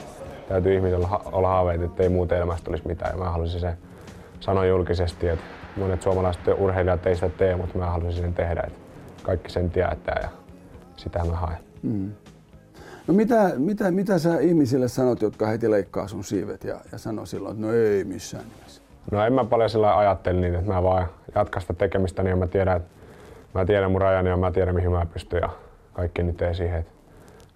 [0.48, 3.12] Täytyy ihmisellä olla haaveita, että ei muuta elämästä olisi mitään.
[3.12, 3.76] Ja mä halusin se
[4.40, 5.44] sanoa julkisesti, että
[5.76, 8.78] monet suomalaiset urheilijat ei sitä tee, mutta mä halusin sen tehdä, että
[9.22, 10.28] kaikki sen tietää ja
[10.96, 11.58] sitä mä haen.
[13.06, 17.26] No mitä, mitä, mitä sä ihmisille sanot, jotka heti leikkaa sun siivet ja, ja sanoo
[17.26, 18.67] silloin, että no ei missään nimessä?
[19.12, 22.36] No en mä paljon sillä ajattele niin, että mä vaan jatkan sitä tekemistä niin ja
[22.36, 22.88] mä tiedän, että
[23.54, 25.48] mä tiedän mun rajani ja mä tiedän mihin mä pystyn ja
[25.92, 26.92] kaikki nyt ei siihen, että,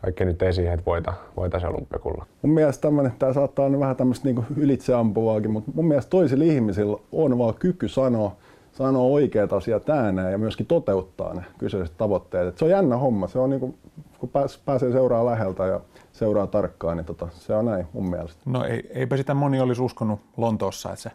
[0.03, 2.27] kaikki nyt ei siihen, että voita, voita se olympiakulla.
[2.43, 6.97] Mun mielestä tämmönen, tää saattaa olla vähän tämmöistä niinku ylitseampuvaakin, mutta mun mielestä toisilla ihmisillä
[7.13, 8.37] on vaan kyky sanoa,
[8.73, 12.49] sanoa oikeat asiat ääneen ja myöskin toteuttaa ne kyseiset tavoitteet.
[12.49, 13.29] Et se on jännä homma.
[13.29, 13.75] Se on niinku,
[14.19, 15.81] kun pääs, pääsee seuraa läheltä ja
[16.13, 18.41] seuraa tarkkaan, niin tota, se on näin mun mielestä.
[18.47, 21.11] No ei, eipä sitä moni olisi uskonut Lontoossa, että se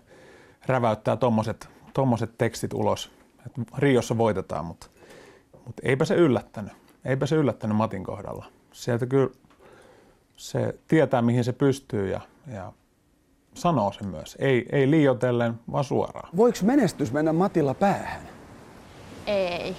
[0.67, 3.11] räväyttää tommoset, tommoset tekstit ulos.
[3.45, 4.87] Että Riossa voitetaan, mutta,
[5.65, 6.73] mutta eipä se yllättänyt.
[7.05, 8.45] Eipä se yllättänyt Matin kohdalla.
[8.71, 9.29] Sieltä kyllä
[10.37, 12.21] se tietää, mihin se pystyy ja,
[12.53, 12.73] ja
[13.53, 14.37] sanoo sen myös.
[14.39, 16.29] Ei, ei liiotellen, vaan suoraan.
[16.37, 18.21] Voiko menestys mennä Matilla päähän?
[19.27, 19.75] Ei.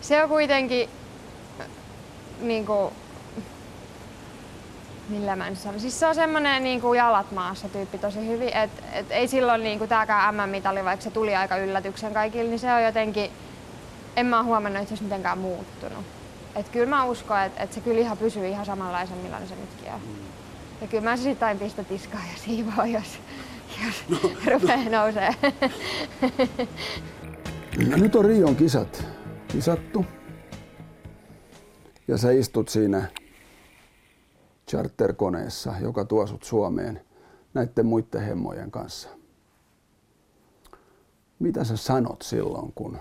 [0.00, 0.88] Se on kuitenkin
[2.40, 2.92] niin kuin,
[5.08, 5.80] millä mä nyt sanon.
[5.80, 9.62] Siis se on semmoinen niin kuin jalat maassa tyyppi tosi hyvin, että et ei silloin
[9.62, 13.30] niin kuin tääkään MM-mitali, vaikka se tuli aika yllätyksen kaikille, niin se on jotenkin,
[14.16, 16.04] en mä huomannut itse mitenkään muuttunut.
[16.54, 19.92] Että kyllä mä uskon, että, että se kyllä ihan pysyy ihan samanlaisen, millainen se nytkin
[19.92, 20.00] on.
[20.00, 20.14] Mm.
[20.80, 23.18] Ja kyllä mä se sitten aina pistä tiskaa ja siivoa, jos,
[23.84, 24.30] jos no.
[24.52, 25.34] rupeaa nousee.
[27.88, 29.04] no, nyt on Rion kisat
[29.48, 30.06] kisattu.
[32.08, 33.08] Ja sä istut siinä
[34.70, 37.00] charterkoneessa, joka tuo sut Suomeen
[37.54, 39.08] näiden muiden hemmojen kanssa.
[41.38, 42.98] Mitä sä sanot silloin, kun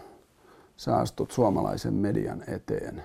[0.78, 3.03] sä astut suomalaisen median eteen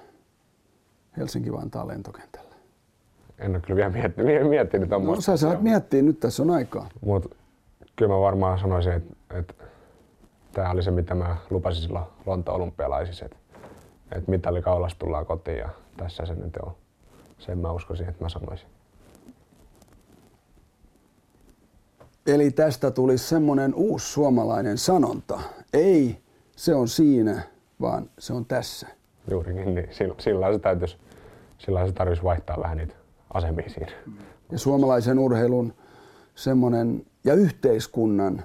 [1.16, 2.54] Helsinki-Vantaan lentokentällä?
[3.38, 5.32] En ole kyllä vielä miettinyt, miettinyt tuommoista.
[5.32, 6.88] No sä saat miettiä, nyt tässä on aikaa.
[7.00, 7.36] Mut
[7.96, 9.54] kyllä mä varmaan sanoisin, että, että
[10.52, 13.36] tämä oli se, mitä mä lupasin silloin Lontoon olympialaisissa, että,
[14.12, 16.72] että mitali kaulasta tullaan kotiin ja tässä se nyt on.
[17.40, 18.68] Sen mä uskoisin, että mä sanoisin.
[22.26, 25.40] Eli tästä tulisi semmoinen uusi suomalainen sanonta.
[25.72, 26.20] Ei,
[26.56, 27.42] se on siinä,
[27.80, 28.86] vaan se on tässä.
[29.30, 29.88] Juurikin niin.
[30.18, 30.96] Sillä se täytyisi,
[31.58, 32.94] sillä se tarvitsisi vaihtaa vähän niitä
[33.34, 33.92] asemia siinä.
[34.52, 35.74] Ja suomalaisen urheilun
[36.34, 38.44] semmoinen ja yhteiskunnan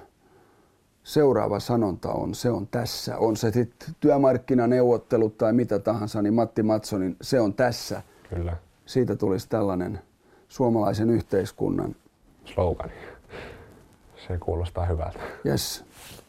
[1.04, 3.18] seuraava sanonta on, se on tässä.
[3.18, 8.02] On se sitten työmarkkinaneuvottelut tai mitä tahansa, niin Matti Matsonin, se on tässä.
[8.34, 8.56] Kyllä.
[8.86, 10.02] Siitä tulisi tällainen
[10.48, 11.96] suomalaisen yhteiskunnan
[12.44, 12.90] slogan.
[14.28, 15.18] Se kuulostaa hyvältä.
[15.46, 15.84] Yes.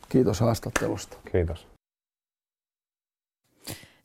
[0.10, 1.18] Kiitos haastattelusta.
[1.32, 1.68] Kiitos.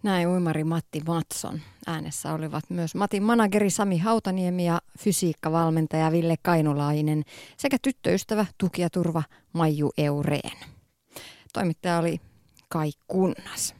[0.03, 1.61] Näin uimari Matti Matson.
[1.86, 7.22] Äänessä olivat myös Matin manageri Sami Hautaniemi ja fysiikkavalmentaja Ville Kainulainen
[7.57, 9.22] sekä tyttöystävä tukijaturva
[9.53, 10.59] Maiju Eureen.
[11.53, 12.20] Toimittaja oli
[12.68, 13.74] Kai Kunnas.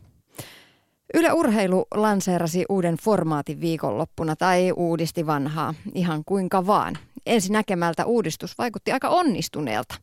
[1.15, 6.99] Yle Urheilu lanseerasi uuden formaatin viikonloppuna tai uudisti vanhaa, ihan kuinka vaan.
[7.27, 9.95] Ensi näkemältä uudistus vaikutti aika onnistuneelta.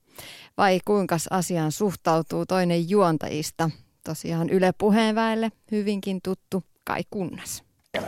[0.58, 3.70] Vai kuinka asiaan suhtautuu toinen juontajista,
[4.04, 7.64] tosiaan Yle puheenväelle hyvinkin tuttu Kai Kunnas.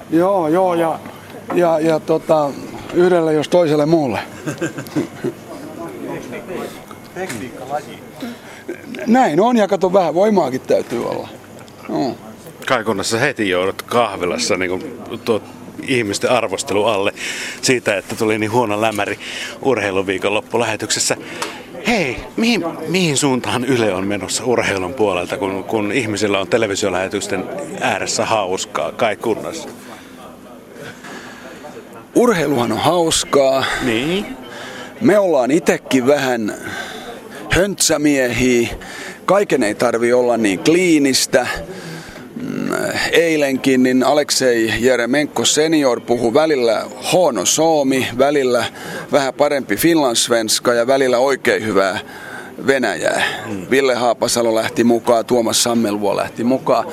[0.09, 0.99] Joo, joo, ja,
[1.53, 2.51] ja, ja tota,
[2.93, 4.19] yhdelle jos toiselle muulle.
[9.07, 11.29] Näin on, ja kato vähän voimaakin täytyy olla.
[11.89, 12.15] No.
[12.71, 15.43] Kaikunnassa heti joudut kahvilassa niin kuin tuot
[15.87, 17.13] ihmisten arvostelu alle
[17.61, 19.19] siitä, että tuli niin huono lämäri
[19.61, 21.17] urheiluviikon loppulähetyksessä.
[21.87, 27.43] Hei, mihin, mihin suuntaan Yle on menossa urheilun puolelta, kun, kun ihmisillä on televisiolähetysten
[27.81, 29.69] ääressä hauskaa, kai kunnassa?
[32.15, 33.65] Urheiluhan on hauskaa.
[33.85, 34.25] Niin.
[35.01, 36.53] Me ollaan itekin vähän
[37.49, 38.69] höntsämiehiä.
[39.25, 41.47] Kaiken ei tarvi olla niin kliinistä
[43.11, 48.65] eilenkin niin Aleksei Jeremenko senior puhui välillä huono soomi, välillä
[49.11, 51.99] vähän parempi finlandsvenska ja välillä oikein hyvää
[52.67, 53.23] Venäjää.
[53.47, 53.65] Mm.
[53.71, 56.85] Ville Haapasalo lähti mukaan, Tuomas Sammelvuo lähti mukaan.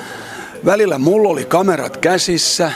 [0.65, 2.71] Välillä mulla oli kamerat käsissä,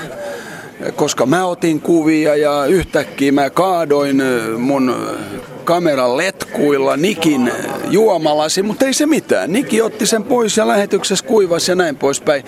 [0.96, 4.24] koska mä otin kuvia ja yhtäkkiä mä kaadoin
[4.58, 4.96] mun
[5.64, 7.52] kameran letkuilla Nikin
[7.90, 9.54] juomalasi, mutta ei se mitään.
[9.54, 12.44] Niki otti sen pois ja lähetyksessä kuivasi ja näin poispäin.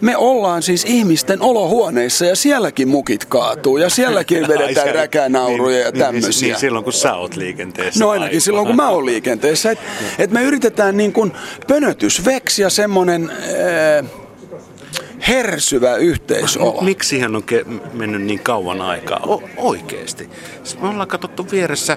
[0.00, 6.46] Me ollaan siis ihmisten olohuoneissa ja sielläkin mukit kaatuu ja sielläkin vedetään räkänauruja ja tämmöisiä.
[6.46, 8.04] Niin, niin, silloin kun sä oot liikenteessä.
[8.04, 9.70] No ainakin silloin kun mä oon liikenteessä.
[9.70, 9.84] Että
[10.18, 11.32] et me yritetään niin kuin
[11.66, 13.30] pönötysveksi ja semmoinen...
[13.30, 14.10] Äh,
[15.28, 16.82] hersyvä yhteisolo.
[16.82, 19.20] Miksi siihen on ke- mennyt niin kauan aikaa?
[19.26, 20.30] O- oikeesti.
[20.80, 21.96] Me ollaan katsottu vieressä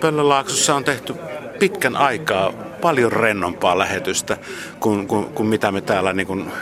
[0.00, 1.14] Pöllölaaksossa on tehty
[1.58, 4.36] pitkän aikaa paljon rennompaa lähetystä
[4.80, 6.52] kuin, kuin, kuin mitä me täällä niin kuin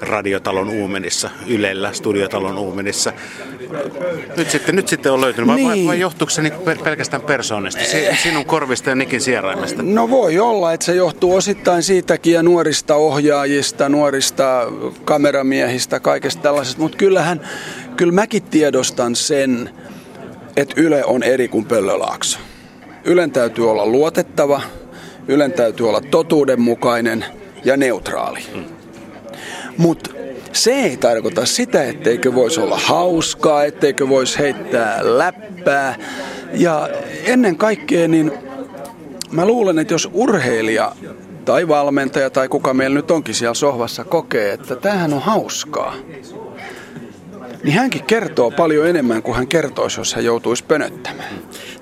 [0.00, 3.12] radiotalon uumenissa, Ylellä, studiotalon uumenissa.
[4.36, 5.86] Nyt sitten, nyt sitten on löytynyt, vai, niin.
[5.86, 6.52] vai johtuuko se niin
[6.84, 7.80] pelkästään persoonista,
[8.22, 9.82] sinun korvista ja Nikin sieraimesta?
[9.82, 14.72] No voi olla, että se johtuu osittain siitäkin ja nuorista ohjaajista, nuorista
[15.04, 17.40] kameramiehistä, kaikesta tällaisesta, mutta kyllähän,
[17.96, 19.70] kyllä mäkin tiedostan sen,
[20.56, 22.38] että Yle on eri kuin Pöllölaakso.
[23.06, 24.60] Ylen täytyy olla luotettava,
[25.28, 27.24] Ylen täytyy olla totuudenmukainen
[27.64, 28.40] ja neutraali.
[28.54, 28.64] Mm.
[29.78, 30.10] Mutta
[30.52, 35.96] se ei tarkoita sitä, etteikö voisi olla hauskaa, etteikö voisi heittää läppää.
[36.52, 36.88] Ja
[37.24, 38.32] ennen kaikkea, niin
[39.30, 40.92] mä luulen, että jos urheilija
[41.44, 45.94] tai valmentaja tai kuka meillä nyt onkin siellä sohvassa kokee, että tämähän on hauskaa,
[47.64, 51.34] niin hänkin kertoo paljon enemmän kuin hän kertoisi, jos hän joutuisi pönöttämään.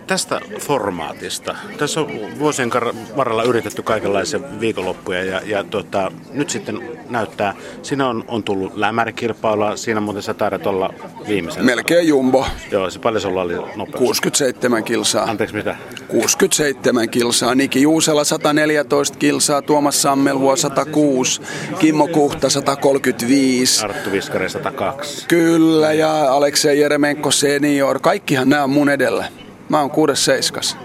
[0.06, 1.56] Tästä formaatista.
[1.78, 2.70] Tässä on vuosien
[3.16, 9.76] varrella yritetty kaikenlaisia viikonloppuja ja, ja tota, nyt sitten näyttää, siinä on, on tullut lämärikilpailua,
[9.76, 10.94] siinä muuten sä taidat olla
[11.28, 11.64] viimeisen.
[11.64, 12.46] Melkein jumbo.
[12.70, 13.98] Joo, se paljon sulla oli nopeus?
[13.98, 15.24] 67 kilsaa.
[15.24, 15.76] Anteeksi, mitä?
[16.08, 17.54] 67 kilsaa.
[17.54, 21.42] Niki Juusela 114 kilsaa, Tuomas Sammelvuo 106,
[21.78, 23.84] Kimmo Kuhta 135.
[23.84, 25.26] Arttu Viskari 102.
[25.28, 28.00] Kyllä, ja Aleksei Jeremenko senior.
[28.00, 29.43] Kaikkihan nämä on mun edellä.
[29.68, 30.76] Mä oon kuudes seiskas.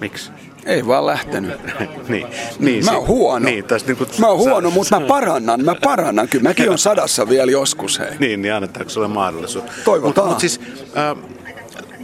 [0.00, 0.30] Miksi?
[0.66, 1.60] Ei vaan lähtenyt.
[2.08, 2.26] niin,
[2.58, 3.44] niin, mä oon huono.
[3.44, 5.64] Niin, niin kuin, mä oon huono, mutta mä parannan.
[5.64, 6.28] Mä parannan.
[6.28, 7.98] Kyllä mäkin on sadassa vielä joskus.
[7.98, 8.18] Hei.
[8.18, 9.64] Niin, niin annetaanko sulle mahdollisuus?
[9.84, 10.02] Toivotaan.
[10.04, 10.60] Mutta mut siis
[10.96, 11.16] äh,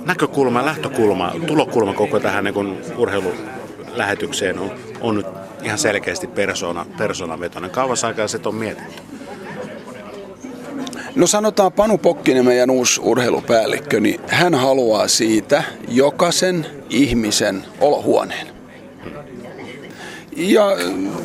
[0.07, 5.27] näkökulma, lähtökulma, tulokulma koko tähän niin urheilulähetykseen on, on nyt
[5.63, 7.71] ihan selkeästi persona, persoonavetoinen.
[7.71, 9.03] Kauas aikaa se on mietitty?
[11.17, 18.47] No sanotaan Panu Pokkinen, meidän uusi urheilupäällikkö, niin hän haluaa siitä jokaisen ihmisen olohuoneen.
[20.37, 20.67] Ja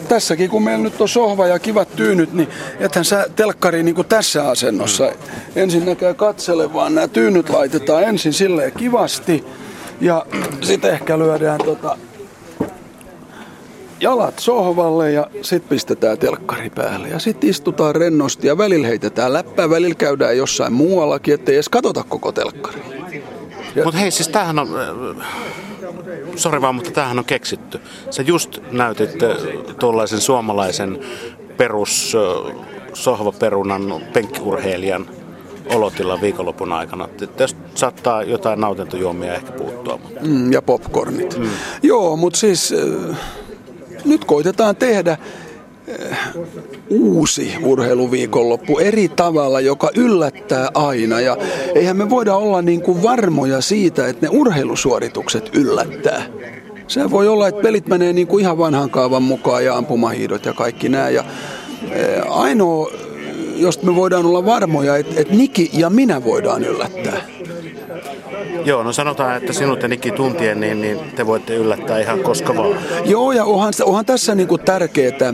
[0.08, 2.48] tässäkin, kun meillä nyt on sohva ja kivat tyynyt, niin
[2.80, 5.12] ethän sä telkkari niin kuin tässä asennossa
[5.56, 9.44] ensinnäkään katsele, vaan nämä tyynyt laitetaan ensin silleen kivasti
[10.02, 10.26] ja
[10.62, 11.98] sitten ehkä lyödään tota
[14.02, 17.08] jalat sohvalle ja sitten pistetään telkkari päälle.
[17.08, 22.04] Ja sitten istutaan rennosti ja välillä heitetään läppää, välillä käydään jossain muuallakin, ettei edes katsota
[22.10, 22.82] koko telkkari.
[23.84, 24.70] Mutta hei, siis tämähän on,
[25.20, 25.26] äh,
[26.36, 27.80] sori vaan, mutta tämähän on keksitty.
[28.10, 29.38] Sä just näytit äh,
[29.80, 31.00] tuollaisen suomalaisen
[31.58, 32.56] perus äh,
[32.94, 35.10] sohvaperunan penkkiurheilijan
[35.76, 37.10] olotilla viikonlopun aikana.
[37.38, 40.00] Tästä saattaa jotain nautintojuomia ehkä puuttua.
[40.04, 40.20] Mutta.
[40.24, 41.38] Mm, ja popcornit.
[41.38, 41.50] Mm.
[41.84, 42.74] Joo, mutta siis
[44.06, 45.18] nyt koitetaan tehdä
[45.88, 46.18] eh,
[46.90, 51.20] uusi urheiluviikonloppu eri tavalla, joka yllättää aina.
[51.20, 51.38] Ja
[51.76, 56.24] eihän me voida olla niin kuin varmoja siitä, että ne urheilusuoritukset yllättää.
[56.88, 60.54] Se voi olla, että pelit menee niin kuin ihan vanhan kaavan mukaan ja ampumahiidot ja
[60.54, 61.10] kaikki nämä.
[61.10, 61.24] Ja
[61.92, 62.92] eh, ainoa,
[63.56, 67.22] josta me voidaan olla varmoja, että, että Niki ja minä voidaan yllättää.
[68.66, 72.56] Joo, no sanotaan, että sinut ja Nikki tuntien, niin, niin te voitte yllättää ihan koska
[72.56, 72.78] vaan.
[73.06, 75.34] Joo, ja onhan, onhan tässä niinku tärkeää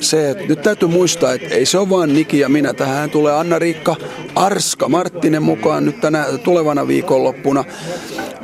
[0.00, 2.74] se, että nyt täytyy muistaa, että ei se ole vaan Niki ja minä.
[2.74, 3.96] Tähän tulee Anna-Riikka
[4.34, 7.64] Arska Marttinen mukaan nyt tänä tulevana viikonloppuna.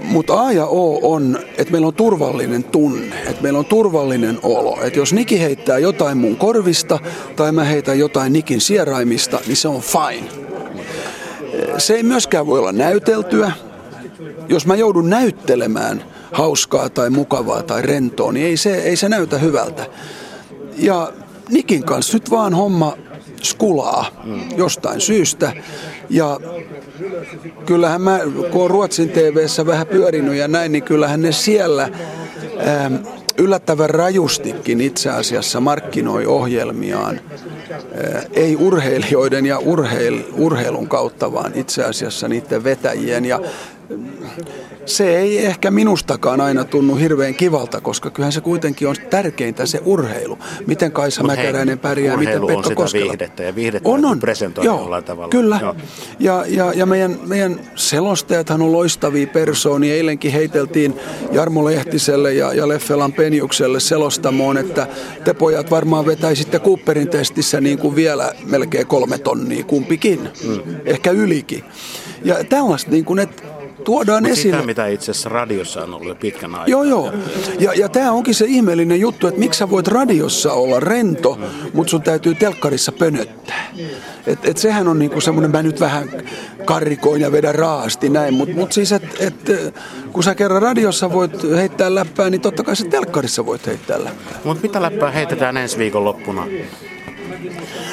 [0.04, 4.78] Mutta A ja O on, että meillä on turvallinen tunne, että meillä on turvallinen olo.
[4.82, 6.98] Että jos Niki heittää jotain mun korvista
[7.36, 10.51] tai mä heitän jotain Nikin sieraimista, niin se on fine.
[11.78, 13.52] Se ei myöskään voi olla näyteltyä.
[14.48, 19.38] Jos mä joudun näyttelemään hauskaa tai mukavaa tai rentoa, niin ei se, ei se näytä
[19.38, 19.86] hyvältä.
[20.76, 21.12] Ja
[21.52, 22.96] Nikin kanssa nyt vaan homma
[23.42, 24.06] skulaa
[24.56, 25.52] jostain syystä.
[26.10, 26.40] Ja
[27.66, 28.20] kyllähän mä,
[28.52, 31.88] kun on Ruotsin TVssä vähän pyörinyt ja näin, niin kyllähän ne siellä
[32.68, 32.94] ähm,
[33.39, 37.20] yllättävän rajustikin itse asiassa markkinoi ohjelmiaan
[38.33, 43.24] ei urheilijoiden ja urheil, urheilun kautta, vaan itse asiassa niiden vetäjien.
[43.24, 43.41] Ja
[44.86, 49.80] se ei ehkä minustakaan aina tunnu hirveän kivalta, koska kyllähän se kuitenkin on tärkeintä se
[49.84, 50.38] urheilu.
[50.66, 53.05] Miten Kaisa Mut Mäkäräinen pärjää, miten Pekka on sitä Koskela.
[53.05, 54.20] viihdettä ja viihdettä on, on.
[54.20, 55.28] presentoi Joo, jollain tavalla.
[55.28, 55.59] Kyllä.
[55.62, 55.76] Joo.
[56.18, 59.95] Ja, ja, ja meidän, meidän selostajathan on loistavia persoonia.
[59.95, 60.95] Eilenkin heiteltiin
[61.32, 64.86] Jarmo Lehtiselle ja, ja Leffelan Penjukselle selostamoon, että
[65.24, 70.20] te pojat varmaan vetäisitte Cooperin testissä niin kuin vielä melkein kolme tonnia kumpikin.
[70.45, 70.61] Mm.
[70.84, 71.64] Ehkä ylikin.
[72.24, 73.43] Ja tällaista, niin kuin, että
[73.85, 74.57] tuodaan Mut esille.
[74.57, 76.66] Sitä, mitä itse asiassa radiossa on ollut jo pitkän aikaa.
[76.66, 77.12] Joo, joo.
[77.59, 81.39] Ja, ja tämä onkin se ihmeellinen juttu, että miksi sä voit radiossa olla rento,
[81.72, 83.66] mutta sun täytyy telkkarissa pönöttää.
[84.26, 86.09] Et, et sehän on niinku semmoinen, mä nyt vähän
[86.64, 89.35] karrikoin ja vedän raasti näin, mutta mut siis, että et,
[90.12, 94.41] kun sä kerran radiossa voit heittää läppää, niin totta kai sä telkkarissa voit heittää läppää.
[94.45, 96.47] Mutta mitä läppää heitetään ensi viikon loppuna?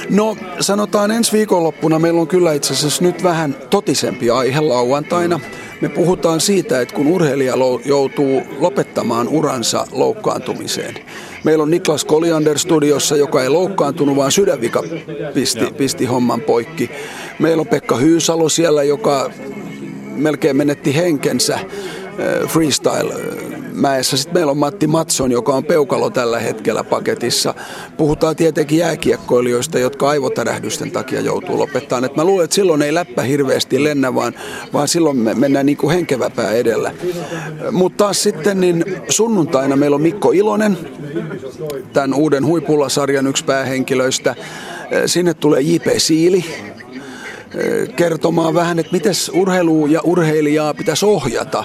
[0.09, 5.39] No sanotaan ensi viikonloppuna meillä on kyllä itse asiassa nyt vähän totisempi aihe lauantaina.
[5.81, 7.53] Me puhutaan siitä, että kun urheilija
[7.85, 10.95] joutuu lopettamaan uransa loukkaantumiseen.
[11.43, 14.83] Meillä on Niklas Koliander studiossa, joka ei loukkaantunut, vaan sydänvika
[15.33, 16.89] pisti, pisti homman poikki.
[17.39, 19.31] Meillä on Pekka Hyysalo siellä, joka
[20.15, 21.59] melkein menetti henkensä
[22.19, 23.13] äh, freestyle
[23.73, 24.17] mäessä.
[24.17, 27.53] Sitten meillä on Matti Matson, joka on peukalo tällä hetkellä paketissa.
[27.97, 32.05] Puhutaan tietenkin jääkiekkoilijoista, jotka aivotärähdysten takia joutuu lopettamaan.
[32.05, 34.33] Et mä luulen, että silloin ei läppä hirveästi lennä, vaan,
[34.73, 36.91] vaan silloin me mennään niin kuin henkeväpää edellä.
[37.71, 40.77] Mutta taas sitten niin sunnuntaina meillä on Mikko Ilonen,
[41.93, 44.35] tämän uuden huipulla sarjan yksi päähenkilöistä.
[45.05, 45.87] Sinne tulee J.P.
[45.97, 46.45] Siili,
[47.95, 51.63] kertomaan vähän, että miten urheilu ja urheilijaa pitäisi ohjata.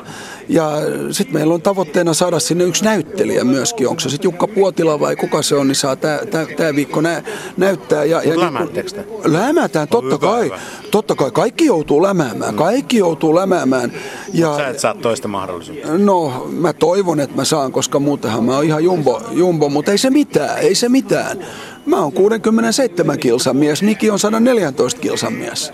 [0.48, 0.72] Ja
[1.10, 3.88] sitten meillä on tavoitteena saada sinne yksi näyttelijä myöskin.
[3.88, 7.22] Onko se sitten Jukka Puotila vai kuka se on, niin saa tämä viikko nä,
[7.56, 8.04] näyttää.
[8.04, 8.92] Ja, ja niin,
[9.24, 10.44] lämätään, totta kai.
[10.44, 10.58] Hyvä.
[10.90, 13.92] Totta kai, kaikki joutuu lämäämään, kaikki joutuu lämäämään.
[14.32, 15.98] Ja, sä et saa toista mahdollisuutta.
[15.98, 19.98] No, mä toivon, että mä saan, koska muutenhan mä oon ihan jumbo, jumbo mutta ei
[19.98, 21.38] se mitään, ei se mitään.
[21.86, 25.72] Mä oon 67 kilsan mies, Niki on 114 kilsan mies.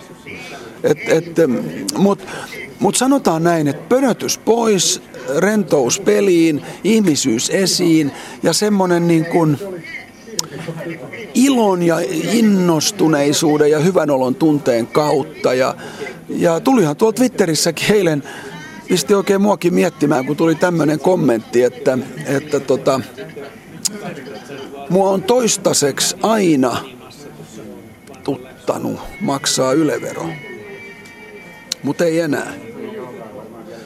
[1.97, 2.25] Mutta
[2.79, 5.01] mut sanotaan näin, että pönötys pois,
[5.37, 8.11] rentous peliin, ihmisyys esiin
[8.43, 9.57] ja semmoinen niin kuin
[11.33, 11.97] ilon ja
[12.33, 15.53] innostuneisuuden ja hyvän olon tunteen kautta.
[15.53, 15.75] Ja,
[16.29, 18.23] ja tulihan tuolta Twitterissäkin eilen,
[18.87, 23.01] pisti oikein muakin miettimään, kun tuli tämmöinen kommentti, että, että tota,
[24.91, 26.77] mua on toistaiseksi aina
[28.23, 30.25] tuttanut maksaa ylevero,
[31.83, 32.53] mutta ei enää.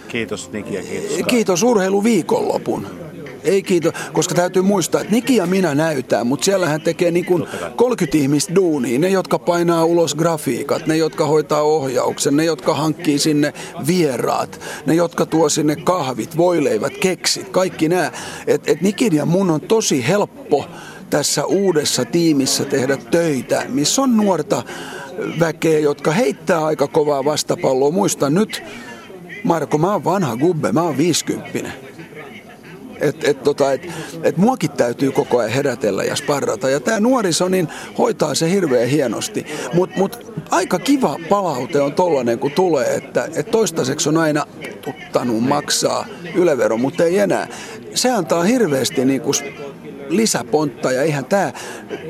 [0.07, 1.27] Kiitos Niki ja kiitos.
[1.27, 2.87] Kiitos urheiluviikonlopun.
[3.43, 7.25] Ei kiitos, koska täytyy muistaa, että Niki ja minä näytään, mutta siellä hän tekee niin
[7.25, 8.99] kuin 30 ihmistä duunia.
[8.99, 13.53] Ne, jotka painaa ulos grafiikat, ne, jotka hoitaa ohjauksen, ne, jotka hankkii sinne
[13.87, 18.11] vieraat, ne, jotka tuo sinne kahvit, voileivät, keksit, kaikki nämä.
[18.47, 20.65] Että et Nikin ja mun on tosi helppo
[21.09, 24.63] tässä uudessa tiimissä tehdä töitä, missä on nuorta
[25.39, 27.91] väkeä, jotka heittää aika kovaa vastapalloa.
[27.91, 28.63] Muistan nyt,
[29.43, 31.85] Marko, mä oon vanha gubbe, mä oon 50
[33.01, 33.87] että et, tota, et,
[34.23, 36.69] et muakin täytyy koko ajan herätellä ja sparrata.
[36.69, 39.45] Ja tämä nuoriso niin hoitaa se hirveän hienosti.
[39.73, 44.45] Mutta mut, aika kiva palaute on tollanen, kun tulee, että et toistaiseksi on aina
[44.81, 47.47] tuttanut maksaa ylevero, mutta ei enää.
[47.93, 49.35] Se antaa hirveästi niin kuin
[50.09, 51.53] lisäpontta ja eihän tämä,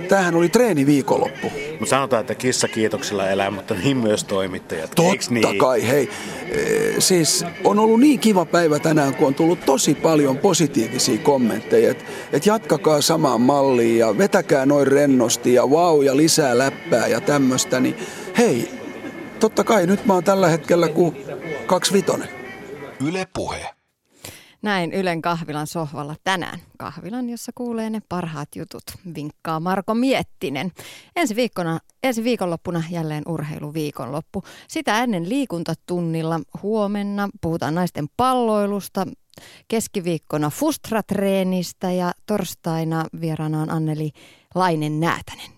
[0.09, 1.51] tämähän oli treeni viikonloppu.
[1.79, 4.91] Mutta sanotaan, että kissa kiitoksella elää, mutta niin myös toimittajat.
[4.95, 5.57] Totta niin?
[5.57, 6.09] kai, hei.
[6.51, 11.91] E, siis on ollut niin kiva päivä tänään, kun on tullut tosi paljon positiivisia kommentteja,
[11.91, 17.07] että et jatkakaa samaan malliin ja vetäkää noin rennosti ja vau wow, ja lisää läppää
[17.07, 17.95] ja tämmöistä, niin
[18.37, 18.71] hei,
[19.39, 21.17] totta kai nyt mä oon tällä hetkellä kuin
[21.65, 22.29] kaksi vitonen.
[23.07, 23.74] Yle Puhe.
[24.65, 26.59] Näin Ylen kahvilan sohvalla tänään.
[26.77, 28.83] Kahvilan, jossa kuulee ne parhaat jutut,
[29.15, 30.71] vinkkaa Marko Miettinen.
[31.15, 34.43] Ensi, viikkona, ensi viikonloppuna jälleen urheiluviikonloppu.
[34.67, 39.07] Sitä ennen liikuntatunnilla huomenna puhutaan naisten palloilusta,
[39.67, 44.11] keskiviikkona fustratreenistä ja torstaina vieraana on Anneli
[44.55, 45.49] Lainen Näätänen.